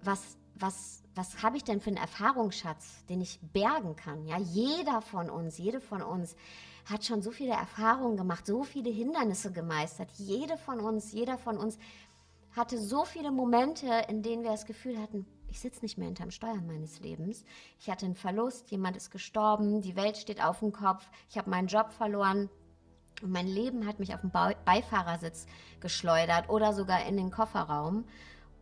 was, 0.01 0.37
was, 0.55 1.03
was 1.15 1.41
habe 1.41 1.57
ich 1.57 1.63
denn 1.63 1.81
für 1.81 1.89
einen 1.89 1.97
Erfahrungsschatz, 1.97 3.05
den 3.05 3.21
ich 3.21 3.39
bergen 3.41 3.95
kann? 3.95 4.25
Ja, 4.25 4.37
jeder 4.37 5.01
von 5.01 5.29
uns, 5.29 5.57
jede 5.57 5.81
von 5.81 6.01
uns 6.01 6.35
hat 6.85 7.03
schon 7.03 7.21
so 7.21 7.31
viele 7.31 7.53
Erfahrungen 7.53 8.17
gemacht, 8.17 8.45
so 8.45 8.63
viele 8.63 8.91
Hindernisse 8.91 9.51
gemeistert. 9.51 10.09
Jede 10.17 10.57
von 10.57 10.79
uns, 10.79 11.11
jeder 11.13 11.37
von 11.37 11.57
uns 11.57 11.79
hatte 12.55 12.77
so 12.77 13.05
viele 13.05 13.31
Momente, 13.31 13.87
in 14.07 14.21
denen 14.21 14.43
wir 14.43 14.51
das 14.51 14.65
Gefühl 14.65 15.01
hatten, 15.01 15.25
ich 15.55 15.61
sitze 15.61 15.83
nicht 15.83 15.97
mehr 15.97 16.07
hinterm 16.07 16.31
Steuer 16.31 16.61
meines 16.67 16.99
Lebens. 16.99 17.45
Ich 17.79 17.89
hatte 17.89 18.05
einen 18.05 18.15
Verlust, 18.15 18.71
jemand 18.71 18.97
ist 18.97 19.09
gestorben, 19.09 19.81
die 19.81 19.95
Welt 19.95 20.17
steht 20.17 20.43
auf 20.43 20.59
dem 20.59 20.73
Kopf, 20.73 21.09
ich 21.29 21.37
habe 21.37 21.49
meinen 21.49 21.69
Job 21.69 21.93
verloren. 21.93 22.49
Und 23.21 23.31
mein 23.31 23.47
Leben 23.47 23.87
hat 23.87 23.97
mich 23.99 24.13
auf 24.13 24.19
den 24.19 24.31
Beifahrersitz 24.31 25.45
geschleudert 25.79 26.49
oder 26.49 26.73
sogar 26.73 27.05
in 27.05 27.15
den 27.15 27.31
Kofferraum. 27.31 28.03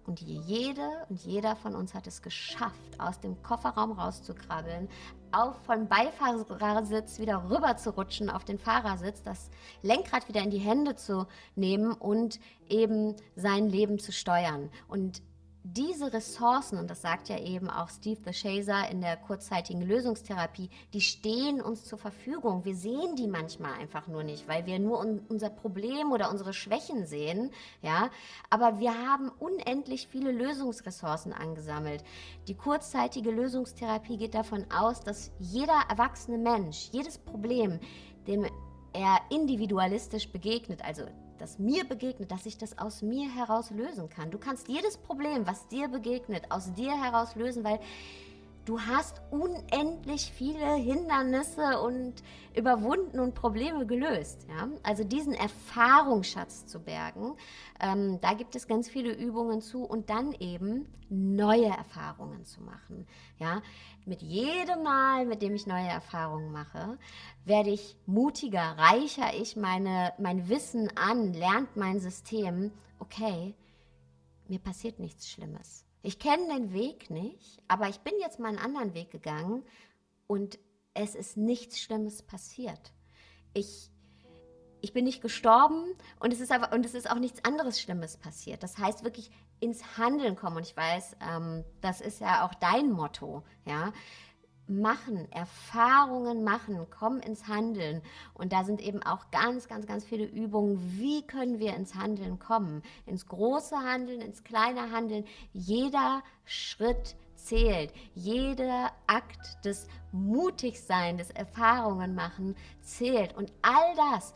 Und 0.06 0.22
jede 0.22 0.88
und 1.10 1.20
jeder 1.26 1.56
von 1.56 1.76
uns 1.76 1.96
hat 1.96 2.06
es 2.06 2.22
geschafft, 2.22 3.00
aus 3.00 3.20
dem 3.20 3.42
Kofferraum 3.42 3.94
rauszukrabbeln, 3.94 4.88
auf 5.32 5.56
vom 5.64 5.88
Beifahrersitz 5.88 7.18
wieder 7.18 7.50
rüber 7.50 7.76
zu 7.76 7.90
rutschen 7.90 8.30
auf 8.30 8.46
den 8.46 8.60
Fahrersitz, 8.60 9.24
das 9.24 9.50
Lenkrad 9.82 10.28
wieder 10.28 10.44
in 10.44 10.52
die 10.52 10.60
Hände 10.60 10.96
zu 10.96 11.26
nehmen 11.56 11.94
und 11.94 12.40
eben 12.70 13.16
sein 13.36 13.68
Leben 13.68 13.98
zu 13.98 14.12
steuern. 14.12 14.70
Und 14.88 15.24
diese 15.66 16.12
Ressourcen, 16.12 16.78
und 16.78 16.90
das 16.90 17.02
sagt 17.02 17.30
ja 17.30 17.40
eben 17.40 17.70
auch 17.70 17.88
Steve 17.90 18.20
the 18.26 18.32
Chaser 18.32 18.90
in 18.92 19.00
der 19.00 19.16
kurzzeitigen 19.16 19.82
Lösungstherapie, 19.82 20.70
die 20.94 21.00
stehen 21.00 21.62
uns 21.62 21.86
zur 21.86 21.98
Verfügung. 21.98 22.66
Wir 22.66 22.76
sehen 22.76 23.16
die 23.16 23.28
manchmal 23.28 23.74
einfach 23.80 24.08
nur 24.08 24.24
nicht, 24.24 24.48
weil 24.50 24.66
wir 24.66 24.78
nur 24.80 25.00
un 25.00 25.22
unser 25.30 25.50
Problem 25.50 26.12
oder 26.12 26.30
unsere 26.30 26.54
Schwächen 26.54 27.06
sehen, 27.06 27.52
ja. 27.82 28.10
Aber 28.50 28.80
wir 28.80 28.94
haben 28.94 29.30
unendlich 29.40 30.08
viele 30.10 30.34
Lösungsressourcen 30.34 31.32
angesammelt. 31.32 32.04
Die 32.50 32.56
kurzzeitige 32.56 33.32
Lösungstherapie 33.32 34.18
geht 34.18 34.36
davon 34.36 34.66
aus, 34.70 35.00
dass 35.00 35.32
jeder 35.40 35.80
erwachsene 35.90 36.38
Mensch, 36.38 36.90
jedes 36.92 37.18
Problem, 37.18 37.80
dem 38.28 38.46
er 38.92 39.20
individualistisch 39.30 40.30
begegnet, 40.30 40.84
also 40.84 41.04
das 41.44 41.60
mir 41.60 41.84
begegnet, 41.84 42.32
dass 42.32 42.46
ich 42.46 42.58
das 42.58 42.78
aus 42.78 43.02
mir 43.02 43.30
heraus 43.30 43.70
lösen 43.70 44.08
kann. 44.10 44.32
Du 44.32 44.38
kannst 44.38 44.70
jedes 44.70 44.96
Problem, 44.96 45.46
was 45.46 45.68
dir 45.68 45.90
begegnet, 45.90 46.50
aus 46.50 46.74
dir 46.74 46.94
heraus 46.94 47.36
lösen, 47.36 47.66
weil 47.66 47.80
du 48.66 48.80
hast 48.80 49.22
unendlich 49.32 50.32
viele 50.32 50.76
Hindernisse 50.76 51.82
und 51.82 52.24
überwunden 52.56 53.20
und 53.20 53.36
Probleme 53.36 53.86
gelöst. 53.86 54.46
Ja? 54.50 54.70
Also 54.84 55.04
diesen 55.04 55.34
Erfahrungsschatz 55.34 56.66
zu 56.66 56.80
bergen, 56.80 57.36
ähm, 57.80 58.20
da 58.22 58.34
gibt 58.34 58.56
es 58.56 58.68
ganz 58.68 58.90
viele 58.90 59.14
Übungen 59.14 59.62
zu 59.62 59.84
und 59.84 60.10
dann 60.10 60.34
eben 60.34 60.88
neue 61.10 61.68
Erfahrungen 61.68 62.46
zu 62.46 62.62
machen. 62.62 63.08
Ja? 63.38 63.62
Mit 64.06 64.22
jedem 64.22 64.84
Mal, 64.84 65.26
mit 65.26 65.42
dem 65.42 65.56
ich 65.56 65.68
neue 65.68 65.88
Erfahrungen 65.88 66.52
mache, 66.52 66.98
werde 67.46 67.70
ich 67.70 67.98
mutiger, 68.06 68.78
reicher 68.78 69.34
ich 69.34 69.56
meine, 69.56 70.14
mein 70.18 70.48
Wissen 70.50 70.90
an, 70.98 71.34
lernt 71.34 71.76
mein 71.76 72.00
System, 72.00 72.72
okay, 73.00 73.56
mir 74.48 74.60
passiert 74.60 75.00
nichts 75.00 75.30
Schlimmes. 75.30 75.86
Ich 76.04 76.20
kenne 76.20 76.54
den 76.54 76.74
Weg 76.74 77.10
nicht, 77.10 77.64
aber 77.70 77.88
ich 77.88 78.02
bin 78.02 78.14
jetzt 78.20 78.38
mal 78.38 78.50
einen 78.50 78.60
anderen 78.60 78.94
Weg 78.94 79.10
gegangen 79.10 79.64
und 80.28 80.60
es 80.94 81.16
ist 81.16 81.38
nichts 81.38 81.80
Schlimmes 81.80 82.22
passiert. 82.22 82.94
Ich, 83.54 83.90
ich 84.82 84.92
bin 84.92 85.06
nicht 85.06 85.22
gestorben 85.22 85.96
und 86.20 86.34
es, 86.34 86.42
ist 86.42 86.52
aber, 86.52 86.76
und 86.76 86.86
es 86.86 86.94
ist 86.94 87.10
auch 87.10 87.20
nichts 87.20 87.46
anderes 87.46 87.80
Schlimmes 87.80 88.18
passiert. 88.18 88.64
Das 88.64 88.78
heißt 88.78 89.06
wirklich 89.06 89.32
ins 89.62 89.98
Handeln 89.98 90.36
kommen. 90.36 90.58
Und 90.58 90.64
ich 90.64 90.76
weiß, 90.76 91.16
ähm, 91.22 91.64
das 91.80 92.02
ist 92.02 92.20
ja 92.20 92.46
auch 92.46 92.54
dein 92.56 92.92
Motto. 92.92 93.44
Ja? 93.66 93.94
Machen, 94.68 95.32
Erfahrungen 95.32 96.44
machen, 96.44 96.90
kommen 96.90 97.20
ins 97.20 97.48
Handeln. 97.48 98.02
Und 98.34 98.54
da 98.54 98.64
sind 98.64 98.82
eben 98.82 99.04
auch 99.04 99.30
ganz, 99.32 99.68
ganz, 99.68 99.86
ganz 99.86 100.06
viele 100.06 100.26
Übungen. 100.26 100.80
Wie 100.98 101.26
können 101.26 101.60
wir 101.60 101.76
ins 101.76 101.96
Handeln 101.96 102.40
kommen? 102.40 102.82
Ins 103.06 103.28
große 103.28 103.78
Handeln, 103.78 104.22
ins 104.22 104.44
kleine 104.44 104.92
Handeln. 104.92 105.26
Jeder 105.52 106.24
Schritt 106.46 107.16
zählt. 107.36 107.92
Jeder 108.16 108.92
Akt 109.08 109.66
des 109.66 109.88
Mutigsein, 110.12 111.18
des 111.18 111.30
Erfahrungen 111.30 112.16
machen 112.16 112.56
zählt. 112.82 113.36
Und 113.36 113.52
all 113.62 113.96
das 113.96 114.34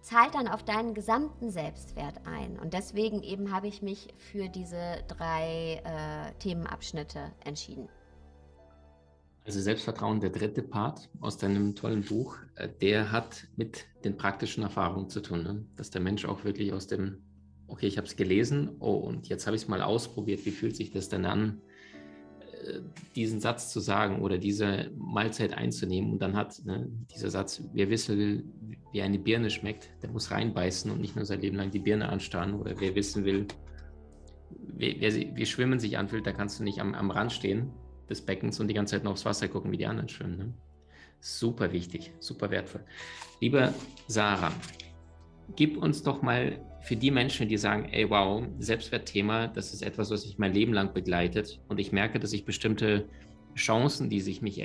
zahlt 0.00 0.34
dann 0.34 0.48
auf 0.48 0.64
deinen 0.64 0.94
gesamten 0.94 1.50
Selbstwert 1.50 2.26
ein. 2.26 2.58
Und 2.58 2.74
deswegen 2.74 3.22
eben 3.22 3.52
habe 3.52 3.68
ich 3.68 3.80
mich 3.82 4.12
für 4.16 4.48
diese 4.48 5.04
drei 5.06 5.82
äh, 5.84 6.32
Themenabschnitte 6.40 7.32
entschieden. 7.44 7.88
Also 9.44 9.60
Selbstvertrauen, 9.60 10.20
der 10.20 10.30
dritte 10.30 10.62
Part 10.62 11.08
aus 11.20 11.38
deinem 11.38 11.74
tollen 11.74 12.02
Buch, 12.02 12.36
äh, 12.56 12.68
der 12.80 13.10
hat 13.10 13.48
mit 13.56 13.86
den 14.04 14.16
praktischen 14.16 14.62
Erfahrungen 14.62 15.08
zu 15.08 15.20
tun, 15.20 15.42
ne? 15.42 15.64
dass 15.76 15.90
der 15.90 16.02
Mensch 16.02 16.24
auch 16.24 16.44
wirklich 16.44 16.72
aus 16.72 16.86
dem, 16.86 17.22
okay, 17.66 17.86
ich 17.86 17.96
habe 17.96 18.06
es 18.06 18.16
gelesen, 18.16 18.76
oh, 18.80 18.94
und 18.94 19.28
jetzt 19.28 19.46
habe 19.46 19.56
ich 19.56 19.62
es 19.62 19.68
mal 19.68 19.82
ausprobiert, 19.82 20.44
wie 20.44 20.50
fühlt 20.50 20.76
sich 20.76 20.90
das 20.90 21.08
denn 21.08 21.24
an, 21.24 21.62
äh, 22.52 22.80
diesen 23.16 23.40
Satz 23.40 23.72
zu 23.72 23.80
sagen 23.80 24.20
oder 24.20 24.36
diese 24.36 24.90
Mahlzeit 24.96 25.54
einzunehmen? 25.54 26.12
Und 26.12 26.20
dann 26.20 26.36
hat 26.36 26.62
ne, 26.66 26.90
dieser 27.14 27.30
Satz, 27.30 27.62
wer 27.72 27.88
wissen 27.88 28.18
will, 28.18 28.44
wie 28.92 29.00
eine 29.00 29.18
Birne 29.18 29.48
schmeckt, 29.48 29.90
der 30.02 30.10
muss 30.10 30.30
reinbeißen 30.30 30.90
und 30.90 31.00
nicht 31.00 31.16
nur 31.16 31.24
sein 31.24 31.40
Leben 31.40 31.56
lang 31.56 31.70
die 31.70 31.78
Birne 31.78 32.10
anstarren. 32.10 32.54
Oder 32.54 32.78
wer 32.78 32.94
wissen 32.94 33.24
will, 33.24 33.46
wie, 34.76 35.00
wie 35.34 35.46
Schwimmen 35.46 35.78
sich 35.78 35.96
anfühlt, 35.96 36.26
da 36.26 36.32
kannst 36.32 36.60
du 36.60 36.64
nicht 36.64 36.80
am, 36.80 36.94
am 36.94 37.10
Rand 37.10 37.32
stehen 37.32 37.72
des 38.10 38.20
Beckens 38.20 38.60
und 38.60 38.68
die 38.68 38.74
ganze 38.74 38.96
Zeit 38.96 39.04
noch 39.04 39.12
aufs 39.12 39.24
Wasser 39.24 39.48
gucken, 39.48 39.72
wie 39.72 39.78
die 39.78 39.86
anderen 39.86 40.08
schwimmen. 40.08 40.36
Ne? 40.36 40.54
Super 41.20 41.72
wichtig, 41.72 42.12
super 42.18 42.50
wertvoll. 42.50 42.84
Liebe 43.40 43.72
Sarah, 44.08 44.52
gib 45.56 45.76
uns 45.76 46.02
doch 46.02 46.22
mal 46.22 46.60
für 46.82 46.96
die 46.96 47.10
Menschen, 47.10 47.48
die 47.48 47.58
sagen, 47.58 47.88
ey, 47.90 48.08
wow, 48.08 48.46
Selbstwertthema, 48.58 49.48
das 49.48 49.72
ist 49.72 49.82
etwas, 49.82 50.10
was 50.10 50.24
mich 50.24 50.38
mein 50.38 50.54
Leben 50.54 50.72
lang 50.72 50.92
begleitet 50.92 51.60
und 51.68 51.78
ich 51.78 51.92
merke, 51.92 52.18
dass 52.18 52.32
ich 52.32 52.44
bestimmte 52.44 53.06
Chancen, 53.54 54.08
die 54.08 54.20
sich 54.20 54.42
mich 54.42 54.62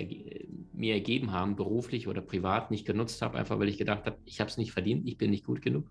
mir 0.73 0.93
ergeben 0.93 1.31
haben, 1.31 1.55
beruflich 1.55 2.07
oder 2.07 2.21
privat, 2.21 2.71
nicht 2.71 2.85
genutzt 2.85 3.21
habe, 3.21 3.37
einfach 3.37 3.59
weil 3.59 3.67
ich 3.67 3.77
gedacht 3.77 4.05
habe, 4.05 4.17
ich 4.25 4.39
habe 4.39 4.49
es 4.49 4.57
nicht 4.57 4.71
verdient, 4.71 5.07
ich 5.07 5.17
bin 5.17 5.31
nicht 5.31 5.45
gut 5.45 5.61
genug. 5.61 5.89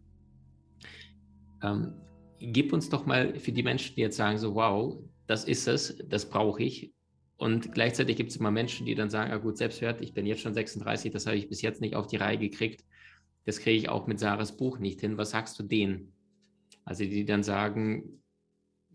Ähm, 1.62 1.94
gib 2.38 2.72
uns 2.72 2.88
doch 2.88 3.04
mal 3.04 3.38
für 3.38 3.52
die 3.52 3.62
Menschen, 3.62 3.96
die 3.96 4.02
jetzt 4.02 4.16
sagen, 4.16 4.38
so, 4.38 4.54
wow, 4.54 4.98
das 5.26 5.44
ist 5.44 5.66
es, 5.66 5.98
das 6.08 6.28
brauche 6.28 6.62
ich. 6.62 6.93
Und 7.36 7.72
gleichzeitig 7.72 8.16
gibt 8.16 8.30
es 8.30 8.36
immer 8.36 8.50
Menschen, 8.50 8.86
die 8.86 8.94
dann 8.94 9.10
sagen, 9.10 9.32
ah 9.32 9.38
gut, 9.38 9.58
Selbstwert, 9.58 10.00
ich 10.00 10.14
bin 10.14 10.26
jetzt 10.26 10.42
schon 10.42 10.54
36, 10.54 11.12
das 11.12 11.26
habe 11.26 11.36
ich 11.36 11.48
bis 11.48 11.62
jetzt 11.62 11.80
nicht 11.80 11.96
auf 11.96 12.06
die 12.06 12.16
Reihe 12.16 12.38
gekriegt. 12.38 12.84
Das 13.44 13.58
kriege 13.58 13.76
ich 13.76 13.88
auch 13.88 14.06
mit 14.06 14.18
Sarahs 14.18 14.56
Buch 14.56 14.78
nicht 14.78 15.00
hin. 15.00 15.18
Was 15.18 15.30
sagst 15.30 15.58
du 15.58 15.62
denen? 15.62 16.12
Also 16.84 17.04
die 17.04 17.24
dann 17.24 17.42
sagen, 17.42 18.22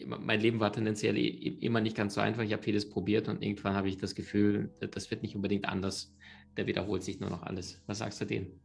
mein 0.05 0.39
Leben 0.39 0.59
war 0.59 0.71
tendenziell 0.71 1.17
immer 1.17 1.81
nicht 1.81 1.97
ganz 1.97 2.13
so 2.13 2.21
einfach. 2.21 2.43
Ich 2.43 2.53
habe 2.53 2.63
vieles 2.63 2.89
probiert 2.89 3.27
und 3.27 3.43
irgendwann 3.43 3.75
habe 3.75 3.89
ich 3.89 3.97
das 3.97 4.15
Gefühl, 4.15 4.73
das 4.79 5.11
wird 5.11 5.21
nicht 5.21 5.35
unbedingt 5.35 5.67
anders. 5.67 6.15
Da 6.55 6.65
wiederholt 6.65 7.03
sich 7.03 7.19
nur 7.19 7.29
noch 7.29 7.43
alles. 7.43 7.81
Was 7.85 7.99
sagst 7.99 8.21
du 8.21 8.25
denen? 8.25 8.59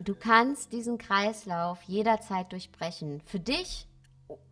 Du 0.00 0.14
kannst 0.14 0.72
diesen 0.72 0.96
Kreislauf 0.96 1.82
jederzeit 1.82 2.52
durchbrechen. 2.52 3.20
Für 3.24 3.40
dich, 3.40 3.87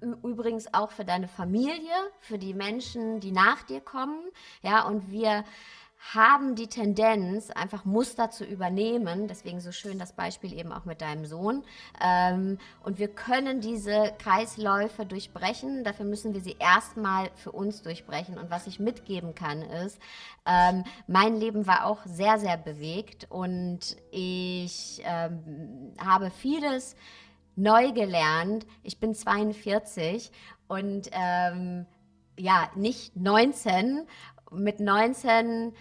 übrigens 0.01 0.73
auch 0.73 0.91
für 0.91 1.05
deine 1.05 1.29
Familie, 1.29 1.95
für 2.21 2.39
die 2.39 2.55
Menschen, 2.55 3.21
die 3.21 3.33
nach 3.33 3.63
dir 3.63 3.81
kommen. 3.81 4.21
Ja, 4.63 4.87
und 4.87 5.11
wir 5.11 5.45
haben 6.15 6.55
die 6.55 6.69
Tendenz, 6.69 7.51
einfach 7.51 7.85
Muster 7.85 8.31
zu 8.31 8.45
übernehmen. 8.45 9.27
Deswegen 9.29 9.61
so 9.61 9.73
schön 9.73 9.99
das 9.99 10.13
Beispiel 10.13 10.53
eben 10.53 10.73
auch 10.73 10.85
mit 10.85 11.01
deinem 11.01 11.27
Sohn. 11.27 11.65
Ähm, 12.01 12.59
und 12.85 12.99
wir 12.99 13.09
können 13.09 13.61
diese 13.61 14.13
Kreisläufe 14.19 15.05
durchbrechen. 15.05 15.85
Dafür 15.85 16.05
müssen 16.07 16.35
wir 16.35 16.41
sie 16.41 16.57
erstmal 16.59 17.31
für 17.35 17.53
uns 17.53 17.83
durchbrechen. 17.83 18.39
Und 18.39 18.51
was 18.51 18.67
ich 18.67 18.79
mitgeben 18.79 19.35
kann, 19.35 19.63
ist, 19.63 19.99
ähm, 20.47 20.85
mein 21.07 21.37
Leben 21.37 21.67
war 21.67 21.87
auch 21.87 22.05
sehr, 22.05 22.39
sehr 22.39 22.57
bewegt 22.57 23.27
und 23.31 23.97
ich 24.13 25.03
ähm, 25.05 25.93
habe 25.99 26.31
vieles 26.31 26.95
neu 27.57 27.93
gelernt. 27.93 28.67
Ich 28.83 29.01
bin 29.01 29.15
42 29.15 30.31
und 30.69 31.09
ähm, 31.13 31.87
ja, 32.39 32.71
nicht 32.77 33.17
19 33.17 34.07
mit 34.53 34.81
19 34.81 35.73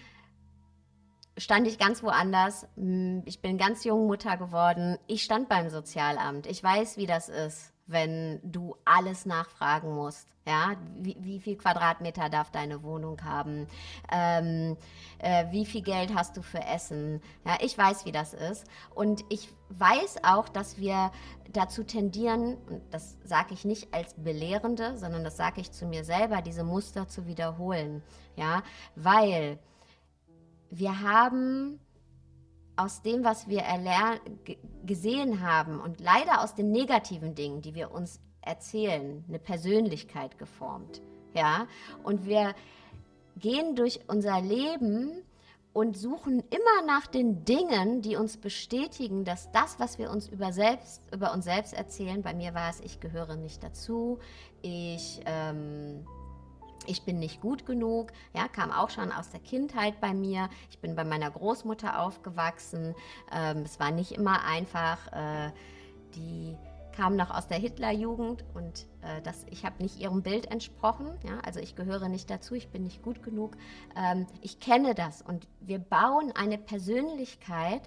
stand 1.38 1.67
ich 1.67 1.77
ganz 1.77 2.01
woanders. 2.01 2.67
Hm, 2.75 3.23
ich 3.25 3.41
bin 3.41 3.57
ganz 3.57 3.83
jung 3.83 4.07
Mutter 4.07 4.38
geworden. 4.38 4.97
Ich 5.07 5.23
stand 5.23 5.49
beim 5.49 5.69
Sozialamt. 5.69 6.47
Ich 6.47 6.63
weiß, 6.63 6.97
wie 6.97 7.05
das 7.05 7.29
ist, 7.29 7.73
wenn 7.87 8.39
du 8.43 8.75
alles 8.85 9.25
nachfragen 9.25 9.93
musst. 9.93 10.27
Ja, 10.47 10.75
wie, 10.99 11.17
wie 11.19 11.39
viel 11.39 11.57
Quadratmeter 11.57 12.29
darf 12.29 12.51
deine 12.51 12.83
Wohnung 12.83 13.23
haben? 13.23 13.67
Ähm, 14.11 14.77
äh, 15.17 15.45
wie 15.51 15.65
viel 15.65 15.81
Geld 15.81 16.13
hast 16.13 16.37
du 16.37 16.43
für 16.43 16.63
Essen? 16.63 17.19
Ja, 17.45 17.57
ich 17.61 17.75
weiß, 17.75 18.05
wie 18.05 18.11
das 18.11 18.35
ist. 18.35 18.65
Und 18.93 19.25
ich 19.29 19.49
weiß 19.69 20.23
auch, 20.23 20.47
dass 20.47 20.77
wir 20.77 21.11
dazu 21.51 21.83
tendieren, 21.83 22.57
das 22.91 23.17
sage 23.23 23.55
ich 23.55 23.65
nicht 23.65 23.91
als 23.91 24.13
Belehrende, 24.13 24.97
sondern 24.97 25.23
das 25.23 25.35
sage 25.35 25.61
ich 25.61 25.71
zu 25.71 25.87
mir 25.87 26.03
selber, 26.03 26.43
diese 26.43 26.63
Muster 26.63 27.07
zu 27.07 27.25
wiederholen. 27.25 28.03
Ja, 28.35 28.61
weil 28.95 29.57
wir 30.69 31.01
haben 31.01 31.79
aus 32.75 33.01
dem, 33.01 33.23
was 33.23 33.47
wir 33.47 33.63
gesehen 34.85 35.41
haben 35.41 35.79
und 35.79 35.99
leider 35.99 36.43
aus 36.43 36.55
den 36.55 36.71
negativen 36.71 37.35
Dingen, 37.35 37.61
die 37.61 37.75
wir 37.75 37.91
uns 37.91 38.19
erzählen, 38.41 39.23
eine 39.27 39.39
Persönlichkeit 39.39 40.38
geformt. 40.38 41.01
Ja, 41.33 41.67
und 42.03 42.25
wir 42.25 42.53
gehen 43.38 43.75
durch 43.75 43.99
unser 44.07 44.39
Leben 44.41 45.23
und 45.73 45.97
suchen 45.97 46.41
immer 46.49 46.88
nach 46.88 47.05
den 47.05 47.43
Dingen, 47.43 48.01
die 48.01 48.15
uns 48.15 48.38
bestätigen, 48.38 49.25
dass 49.25 49.51
das, 49.51 49.77
was 49.77 49.97
wir 49.97 50.09
uns 50.09 50.29
über, 50.29 50.53
selbst, 50.53 51.01
über 51.13 51.33
uns 51.33 51.43
selbst 51.43 51.73
erzählen, 51.73 52.21
bei 52.21 52.33
mir 52.33 52.53
war 52.53 52.69
es, 52.69 52.79
ich 52.79 53.01
gehöre 53.01 53.35
nicht 53.35 53.61
dazu, 53.61 54.19
ich 54.61 55.19
ähm, 55.25 56.07
ich 56.87 57.03
bin 57.03 57.19
nicht 57.19 57.41
gut 57.41 57.65
genug, 57.65 58.11
ja, 58.33 58.47
kam 58.47 58.71
auch 58.71 58.89
schon 58.89 59.11
aus 59.11 59.29
der 59.29 59.39
Kindheit 59.39 59.99
bei 60.01 60.13
mir. 60.13 60.49
Ich 60.69 60.79
bin 60.79 60.95
bei 60.95 61.03
meiner 61.03 61.29
Großmutter 61.31 62.01
aufgewachsen. 62.01 62.95
Ähm, 63.31 63.63
es 63.63 63.79
war 63.79 63.91
nicht 63.91 64.11
immer 64.13 64.43
einfach. 64.45 65.11
Äh, 65.11 65.51
die 66.15 66.55
kam 66.95 67.15
noch 67.15 67.29
aus 67.29 67.47
der 67.47 67.57
Hitlerjugend 67.57 68.45
und 68.53 68.87
äh, 69.01 69.21
das, 69.23 69.45
ich 69.49 69.65
habe 69.65 69.83
nicht 69.83 69.99
ihrem 69.99 70.21
Bild 70.21 70.49
entsprochen. 70.51 71.07
Ja, 71.27 71.39
also 71.45 71.59
ich 71.59 71.75
gehöre 71.75 72.07
nicht 72.07 72.29
dazu, 72.29 72.55
ich 72.55 72.69
bin 72.69 72.83
nicht 72.83 73.03
gut 73.03 73.21
genug. 73.21 73.57
Ähm, 73.95 74.27
ich 74.41 74.59
kenne 74.59 74.95
das 74.95 75.21
und 75.21 75.47
wir 75.59 75.79
bauen 75.79 76.31
eine 76.35 76.57
Persönlichkeit 76.57 77.81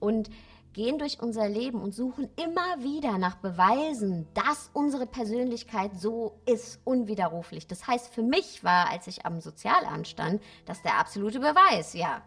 und 0.00 0.30
gehen 0.72 0.98
durch 0.98 1.20
unser 1.20 1.48
Leben 1.48 1.80
und 1.80 1.94
suchen 1.94 2.28
immer 2.36 2.82
wieder 2.82 3.18
nach 3.18 3.36
Beweisen, 3.36 4.26
dass 4.34 4.70
unsere 4.72 5.06
Persönlichkeit 5.06 5.92
so 5.98 6.38
ist, 6.46 6.80
unwiderruflich. 6.84 7.66
Das 7.66 7.86
heißt, 7.86 8.12
für 8.12 8.22
mich 8.22 8.62
war, 8.64 8.90
als 8.90 9.06
ich 9.06 9.26
am 9.26 9.40
Sozialamt 9.40 10.08
stand, 10.08 10.42
das 10.66 10.82
der 10.82 10.98
absolute 10.98 11.40
Beweis. 11.40 11.94
Ja, 11.94 12.22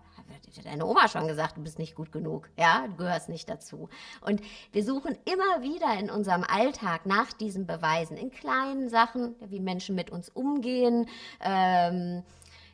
hat 0.57 0.65
deine 0.65 0.85
Oma 0.85 1.07
schon 1.07 1.27
gesagt, 1.27 1.57
du 1.57 1.61
bist 1.61 1.79
nicht 1.79 1.95
gut 1.95 2.11
genug. 2.11 2.49
Ja, 2.57 2.85
du 2.87 2.95
gehörst 2.95 3.29
nicht 3.29 3.49
dazu. 3.49 3.89
Und 4.21 4.41
wir 4.71 4.83
suchen 4.83 5.17
immer 5.25 5.61
wieder 5.61 5.97
in 5.99 6.09
unserem 6.09 6.43
Alltag 6.43 7.05
nach 7.05 7.33
diesen 7.33 7.65
Beweisen, 7.65 8.17
in 8.17 8.31
kleinen 8.31 8.89
Sachen, 8.89 9.35
wie 9.41 9.59
Menschen 9.59 9.95
mit 9.95 10.09
uns 10.09 10.29
umgehen. 10.29 11.07
Ähm, 11.41 12.23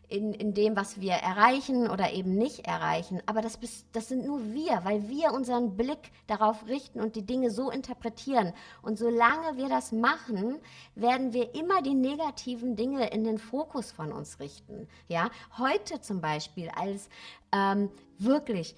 in, 0.10 0.34
in 0.34 0.54
dem, 0.54 0.76
was 0.76 1.02
wir 1.02 1.14
erreichen 1.14 1.90
oder 1.90 2.14
eben 2.14 2.36
nicht 2.36 2.66
erreichen. 2.66 3.22
Aber 3.26 3.42
das, 3.42 3.60
das 3.92 4.08
sind 4.08 4.26
nur 4.26 4.54
wir, 4.54 4.82
weil 4.84 5.10
wir 5.10 5.34
unseren 5.34 5.76
Blick 5.76 6.12
darauf 6.28 6.68
richten 6.68 7.02
und 7.02 7.16
die 7.16 7.26
Dinge 7.26 7.52
so 7.52 7.70
interpretieren. 7.70 8.54
Und 8.82 8.98
solange 8.98 9.58
wir 9.58 9.68
das 9.68 9.92
machen, 9.92 10.60
werden 10.96 11.34
wir 11.34 11.54
immer 11.56 11.82
die 11.82 11.94
negativen 11.94 12.76
Dinge 12.76 13.10
in 13.10 13.26
den 13.26 13.38
Fokus 13.38 13.92
von 13.92 14.14
uns 14.14 14.40
richten. 14.40 14.88
Ja, 15.10 15.30
heute 15.58 16.00
zum 16.00 16.22
Beispiel 16.22 16.70
als 16.70 17.10
ähm, 17.52 17.90
wirklich 18.18 18.76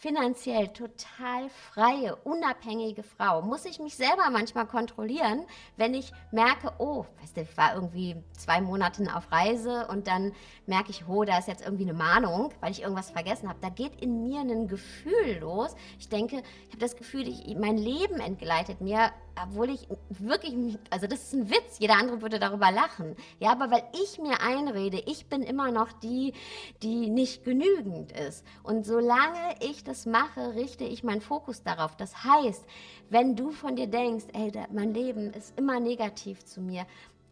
finanziell 0.00 0.68
total 0.68 1.50
freie, 1.50 2.16
unabhängige 2.24 3.02
Frau, 3.02 3.42
muss 3.42 3.66
ich 3.66 3.78
mich 3.80 3.96
selber 3.96 4.30
manchmal 4.32 4.66
kontrollieren, 4.66 5.44
wenn 5.76 5.92
ich 5.92 6.10
merke, 6.32 6.72
oh, 6.78 7.04
weißt 7.20 7.36
du, 7.36 7.42
ich 7.42 7.56
war 7.58 7.74
irgendwie 7.74 8.16
zwei 8.32 8.62
Monate 8.62 9.14
auf 9.14 9.30
Reise 9.30 9.86
und 9.88 10.06
dann 10.06 10.32
merke 10.66 10.90
ich, 10.90 11.06
oh, 11.06 11.24
da 11.24 11.36
ist 11.36 11.48
jetzt 11.48 11.62
irgendwie 11.62 11.82
eine 11.82 11.92
Mahnung, 11.92 12.50
weil 12.60 12.72
ich 12.72 12.80
irgendwas 12.80 13.10
vergessen 13.10 13.46
habe. 13.46 13.58
Da 13.60 13.68
geht 13.68 14.00
in 14.00 14.26
mir 14.26 14.40
ein 14.40 14.68
Gefühl 14.68 15.38
los. 15.38 15.76
Ich 15.98 16.08
denke, 16.08 16.42
ich 16.66 16.70
habe 16.70 16.80
das 16.80 16.96
Gefühl, 16.96 17.28
ich, 17.28 17.54
mein 17.58 17.76
Leben 17.76 18.20
entgleitet 18.20 18.80
mir 18.80 19.10
obwohl 19.42 19.70
ich 19.70 19.88
wirklich, 20.08 20.78
also 20.90 21.06
das 21.06 21.22
ist 21.22 21.32
ein 21.34 21.50
Witz, 21.50 21.78
jeder 21.78 21.96
andere 21.96 22.22
würde 22.22 22.38
darüber 22.38 22.70
lachen. 22.70 23.16
Ja, 23.38 23.52
aber 23.52 23.70
weil 23.70 23.84
ich 24.02 24.18
mir 24.18 24.40
einrede, 24.40 25.02
ich 25.06 25.26
bin 25.26 25.42
immer 25.42 25.70
noch 25.70 25.92
die, 25.92 26.34
die 26.82 27.08
nicht 27.10 27.44
genügend 27.44 28.12
ist. 28.12 28.44
Und 28.62 28.84
solange 28.84 29.54
ich 29.60 29.84
das 29.84 29.89
mache, 30.06 30.54
richte 30.54 30.84
ich 30.84 31.04
meinen 31.04 31.20
Fokus 31.20 31.62
darauf. 31.62 31.96
Das 31.96 32.24
heißt, 32.24 32.64
wenn 33.08 33.36
du 33.36 33.50
von 33.50 33.76
dir 33.76 33.86
denkst, 33.86 34.26
ey, 34.32 34.52
mein 34.72 34.94
Leben 34.94 35.32
ist 35.32 35.58
immer 35.58 35.80
negativ 35.80 36.44
zu 36.44 36.60
mir, 36.60 36.86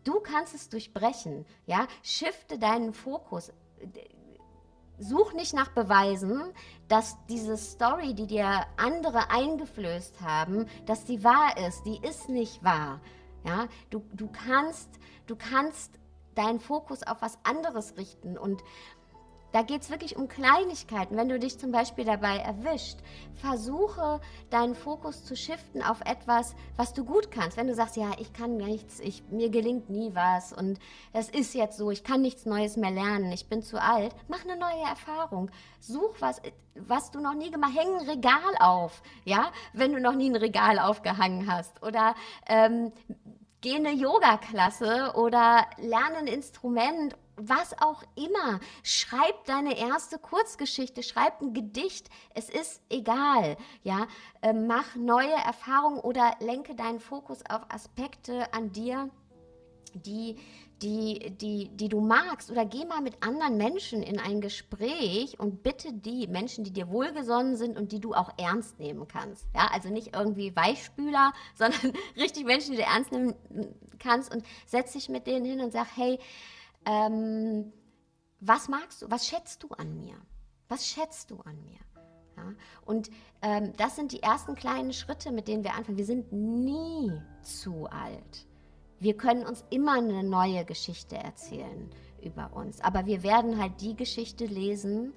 du 0.05 0.21
kannst 0.21 0.55
es 0.55 0.68
durchbrechen. 0.68 1.47
Ja, 1.66 1.87
shifte 2.03 2.59
deinen 2.59 2.92
Fokus 2.92 3.53
such 4.99 5.33
nicht 5.33 5.55
nach 5.55 5.71
Beweisen, 5.71 6.42
dass 6.88 7.16
diese 7.29 7.57
Story, 7.57 8.14
die 8.14 8.27
dir 8.27 8.66
andere 8.77 9.31
eingeflößt 9.31 10.21
haben, 10.21 10.66
dass 10.87 11.05
die 11.05 11.23
wahr 11.25 11.57
ist. 11.66 11.85
Die 11.85 12.01
ist 12.03 12.29
nicht 12.29 12.62
wahr. 12.64 13.01
Ja, 13.44 13.68
du, 13.90 14.03
du 14.12 14.29
kannst, 14.29 14.90
du 15.27 15.37
kannst 15.37 15.99
deinen 16.35 16.61
Fokus 16.61 17.03
auf 17.03 17.23
was 17.23 17.38
anderes 17.44 17.97
richten 17.97 18.37
und 18.37 18.62
da 19.52 19.62
geht 19.62 19.82
es 19.82 19.90
wirklich 19.90 20.16
um 20.16 20.28
Kleinigkeiten. 20.28 21.16
Wenn 21.16 21.28
du 21.28 21.38
dich 21.38 21.58
zum 21.58 21.72
Beispiel 21.72 22.04
dabei 22.04 22.37
erwischt, 22.37 22.98
versuche 23.34 24.20
deinen 24.50 24.74
Fokus 24.74 25.24
zu 25.24 25.37
shiften 25.37 25.82
auf 25.82 26.00
etwas, 26.02 26.54
was 26.76 26.92
du 26.92 27.04
gut 27.04 27.30
kannst. 27.30 27.56
Wenn 27.56 27.66
du 27.66 27.74
sagst, 27.74 27.96
ja, 27.96 28.11
ich 28.18 28.32
kann 28.32 28.56
nichts, 28.56 29.00
ich, 29.00 29.22
mir 29.30 29.50
gelingt 29.50 29.88
nie 29.88 30.14
was 30.14 30.52
und 30.52 30.78
es 31.12 31.28
ist 31.28 31.54
jetzt 31.54 31.78
so, 31.78 31.90
ich 31.90 32.04
kann 32.04 32.20
nichts 32.20 32.46
Neues 32.46 32.76
mehr 32.76 32.90
lernen, 32.90 33.32
ich 33.32 33.48
bin 33.48 33.62
zu 33.62 33.80
alt, 33.80 34.14
mach 34.28 34.44
eine 34.44 34.56
neue 34.56 34.88
Erfahrung. 34.88 35.50
Such 35.80 36.16
was, 36.20 36.42
was 36.74 37.11
du 37.11 37.20
noch 37.20 37.34
nie 37.34 37.50
gemacht 37.50 37.72
hast. 37.74 37.78
Häng 37.78 37.98
ein 37.98 38.08
Regal 38.08 38.54
auf, 38.61 39.02
ja, 39.24 39.52
wenn 39.72 39.92
du 39.92 40.00
noch 40.00 40.14
nie 40.14 40.30
ein 40.30 40.37
Regal 40.37 40.78
aufgehangen 40.78 41.50
hast. 41.50 41.82
Oder 41.82 42.14
ähm, 42.46 42.92
geh 43.61 43.76
eine 43.76 43.92
Yoga-Klasse 43.92 45.12
oder 45.14 45.66
lerne 45.78 46.18
ein 46.18 46.26
Instrument 46.26 47.16
was 47.38 47.77
auch 47.81 48.03
immer. 48.16 48.61
Schreib 48.83 49.44
deine 49.46 49.79
erste 49.79 50.18
Kurzgeschichte, 50.18 51.03
schreib 51.03 51.40
ein 51.40 51.55
Gedicht. 51.55 52.11
Es 52.35 52.51
ist 52.51 52.83
egal. 52.90 53.57
Ja, 53.83 54.07
äh, 54.42 54.53
mach 54.53 54.96
neue 54.96 55.33
Erfahrungen 55.33 56.01
oder 56.01 56.37
lenke 56.40 56.74
deinen 56.74 57.01
Fokus 57.01 57.38
auf 57.48 57.62
Aspekte 57.70 58.53
an 58.53 58.72
dir, 58.72 59.11
die, 59.94 60.37
die, 60.83 61.37
die, 61.40 61.70
die 61.72 61.88
du 61.88 62.01
magst. 62.01 62.51
Oder 62.51 62.64
geh 62.64 62.85
mal 62.85 63.01
mit 63.01 63.22
anderen 63.22 63.57
Menschen 63.57 64.03
in 64.03 64.18
ein 64.18 64.40
Gespräch 64.40 65.38
und 65.38 65.62
bitte 65.62 65.92
die 65.92 66.27
Menschen, 66.27 66.64
die 66.64 66.72
dir 66.72 66.88
wohlgesonnen 66.90 67.57
sind 67.57 67.79
und 67.79 67.92
die 67.92 68.01
du 68.01 68.14
auch 68.14 68.31
ernst 68.38 68.79
nehmen 68.79 69.07
kannst. 69.09 69.46
Ja, 69.55 69.70
also 69.72 69.88
nicht 69.88 70.14
irgendwie 70.14 70.55
Weichspüler, 70.55 71.33
sondern 71.55 71.92
richtig 72.16 72.44
Menschen, 72.44 72.73
die 72.73 72.79
du 72.79 72.85
ernst 72.85 73.12
nehmen 73.12 73.35
kannst 73.98 74.35
und 74.35 74.44
setz 74.67 74.92
dich 74.92 75.08
mit 75.08 75.27
denen 75.27 75.44
hin 75.44 75.60
und 75.60 75.73
sag, 75.73 75.87
hey, 75.96 76.19
ähm, 76.88 77.72
was 78.40 78.68
magst 78.68 79.02
du, 79.02 79.10
was 79.10 79.26
schätzt 79.26 79.62
du 79.62 79.68
an 79.68 79.96
mir? 79.96 80.14
Was 80.68 80.86
schätzt 80.86 81.30
du 81.30 81.40
an 81.40 81.62
mir? 81.64 81.80
Ja? 82.36 82.54
Und 82.84 83.10
ähm, 83.42 83.72
das 83.76 83.96
sind 83.96 84.12
die 84.12 84.22
ersten 84.22 84.54
kleinen 84.54 84.92
Schritte, 84.92 85.30
mit 85.32 85.48
denen 85.48 85.64
wir 85.64 85.74
anfangen. 85.74 85.98
Wir 85.98 86.06
sind 86.06 86.32
nie 86.32 87.12
zu 87.42 87.86
alt. 87.86 88.46
Wir 89.00 89.16
können 89.16 89.46
uns 89.46 89.64
immer 89.70 89.98
eine 89.98 90.22
neue 90.24 90.64
Geschichte 90.64 91.16
erzählen 91.16 91.90
über 92.22 92.52
uns. 92.54 92.80
Aber 92.80 93.06
wir 93.06 93.22
werden 93.22 93.60
halt 93.60 93.80
die 93.80 93.94
Geschichte 93.94 94.46
lesen, 94.46 95.12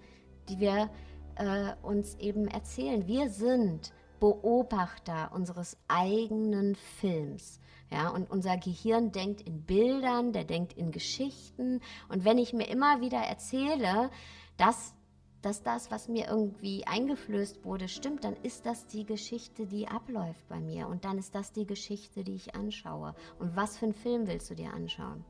die 0.50 0.60
wir 0.60 0.90
äh, 1.36 1.74
uns 1.82 2.16
eben 2.16 2.48
erzählen. 2.48 3.08
Wir 3.08 3.30
sind 3.30 3.94
Beobachter 4.20 5.32
unseres 5.34 5.78
eigenen 5.88 6.76
Films. 6.76 7.61
Ja, 7.92 8.10
und 8.10 8.30
unser 8.32 8.58
Gehirn 8.58 9.12
denkt 9.12 9.42
in 9.42 9.64
Bildern, 9.64 10.32
der 10.32 10.46
denkt 10.46 10.74
in 10.74 10.92
Geschichten. 10.92 11.82
Und 12.08 12.24
wenn 12.24 12.38
ich 12.38 12.54
mir 12.54 12.70
immer 12.70 13.02
wieder 13.02 13.20
erzähle, 13.20 14.10
dass, 14.56 14.96
dass 15.42 15.62
das, 15.62 15.92
was 15.92 16.08
mir 16.08 16.28
irgendwie 16.28 16.88
eingeflößt 16.88 17.66
wurde, 17.66 17.90
stimmt, 17.90 18.24
dann 18.24 18.38
ist 18.44 18.66
das 18.66 18.88
die 18.88 19.06
Geschichte, 19.06 19.66
die 19.66 19.90
abläuft 19.90 20.48
bei 20.48 20.62
mir. 20.62 20.88
Und 20.88 21.04
dann 21.04 21.18
ist 21.18 21.36
das 21.36 21.52
die 21.52 21.66
Geschichte, 21.66 22.24
die 22.24 22.36
ich 22.36 22.56
anschaue. 22.56 23.14
Und 23.40 23.58
was 23.58 23.78
für 23.78 23.86
einen 23.86 23.94
Film 23.94 24.26
willst 24.26 24.50
du 24.50 24.56
dir 24.56 24.74
anschauen? 24.74 25.26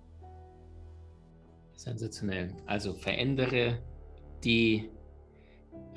Sensationell. 1.73 2.55
Also 2.67 2.93
verändere 2.93 3.81
die 4.43 4.87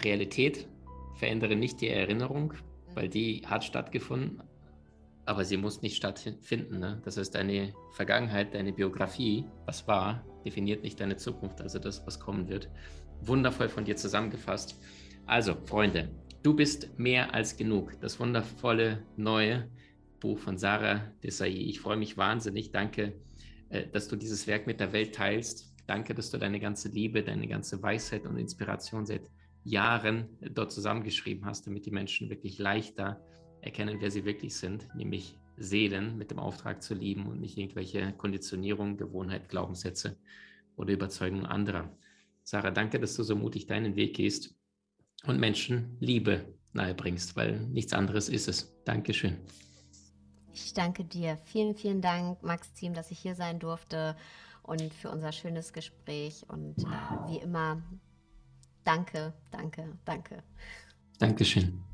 Realität, 0.02 0.66
verändere 1.14 1.56
nicht 1.56 1.82
die 1.82 1.90
Erinnerung, 1.90 2.54
weil 2.94 3.10
die 3.10 3.42
hat 3.46 3.64
stattgefunden, 3.64 4.42
aber 5.26 5.44
sie 5.44 5.56
muss 5.56 5.82
nicht 5.82 5.96
stattfinden. 5.96 6.78
Ne? 6.78 7.00
Das 7.04 7.16
heißt, 7.16 7.34
deine 7.34 7.74
Vergangenheit, 7.92 8.54
deine 8.54 8.72
Biografie, 8.72 9.46
was 9.66 9.86
war, 9.88 10.24
definiert 10.44 10.82
nicht 10.82 11.00
deine 11.00 11.16
Zukunft, 11.16 11.60
also 11.60 11.78
das, 11.78 12.06
was 12.06 12.20
kommen 12.20 12.48
wird. 12.48 12.68
Wundervoll 13.22 13.68
von 13.68 13.84
dir 13.84 13.96
zusammengefasst. 13.96 14.78
Also, 15.26 15.56
Freunde, 15.64 16.10
du 16.42 16.54
bist 16.54 16.98
mehr 16.98 17.32
als 17.32 17.56
genug. 17.56 17.98
Das 18.00 18.20
wundervolle 18.20 19.02
neue 19.16 19.70
Buch 20.20 20.38
von 20.38 20.58
Sarah 20.58 21.12
Desai. 21.22 21.48
Ich 21.48 21.80
freue 21.80 21.96
mich 21.96 22.16
wahnsinnig. 22.16 22.70
Danke, 22.70 23.14
äh, 23.70 23.86
dass 23.88 24.08
du 24.08 24.16
dieses 24.16 24.46
Werk 24.46 24.66
mit 24.66 24.80
der 24.80 24.92
Welt 24.92 25.14
teilst. 25.14 25.72
Danke, 25.86 26.14
dass 26.14 26.30
du 26.30 26.38
deine 26.38 26.60
ganze 26.60 26.88
Liebe, 26.88 27.22
deine 27.22 27.46
ganze 27.46 27.82
Weisheit 27.82 28.26
und 28.26 28.38
Inspiration 28.38 29.06
seit 29.06 29.22
Jahren 29.64 30.28
dort 30.40 30.72
zusammengeschrieben 30.72 31.46
hast, 31.46 31.66
damit 31.66 31.86
die 31.86 31.90
Menschen 31.90 32.28
wirklich 32.28 32.58
leichter 32.58 33.22
erkennen, 33.64 33.98
wer 34.00 34.10
sie 34.10 34.24
wirklich 34.24 34.56
sind, 34.56 34.94
nämlich 34.94 35.38
Seelen 35.56 36.18
mit 36.18 36.30
dem 36.30 36.38
Auftrag 36.38 36.82
zu 36.82 36.94
lieben 36.94 37.26
und 37.26 37.40
nicht 37.40 37.56
irgendwelche 37.56 38.12
Konditionierungen, 38.12 38.96
Gewohnheit, 38.96 39.48
Glaubenssätze 39.48 40.16
oder 40.76 40.92
Überzeugungen 40.92 41.46
anderer. 41.46 41.96
Sarah, 42.42 42.70
danke, 42.70 43.00
dass 43.00 43.14
du 43.16 43.22
so 43.22 43.36
mutig 43.36 43.66
deinen 43.66 43.96
Weg 43.96 44.16
gehst 44.16 44.54
und 45.24 45.38
Menschen 45.38 45.96
Liebe 46.00 46.54
nahebringst, 46.72 47.36
weil 47.36 47.60
nichts 47.68 47.92
anderes 47.92 48.28
ist 48.28 48.48
es. 48.48 48.74
Dankeschön. 48.84 49.38
Ich 50.52 50.74
danke 50.74 51.04
dir. 51.04 51.38
Vielen, 51.44 51.74
vielen 51.74 52.00
Dank, 52.00 52.42
Maxim, 52.42 52.94
dass 52.94 53.10
ich 53.10 53.18
hier 53.18 53.34
sein 53.34 53.58
durfte 53.58 54.16
und 54.62 54.92
für 54.92 55.10
unser 55.10 55.32
schönes 55.32 55.72
Gespräch. 55.72 56.44
Und 56.48 56.78
äh, 56.78 57.28
wie 57.28 57.38
immer, 57.38 57.82
danke, 58.84 59.32
danke, 59.50 59.98
danke. 60.04 60.42
Dankeschön. 61.18 61.93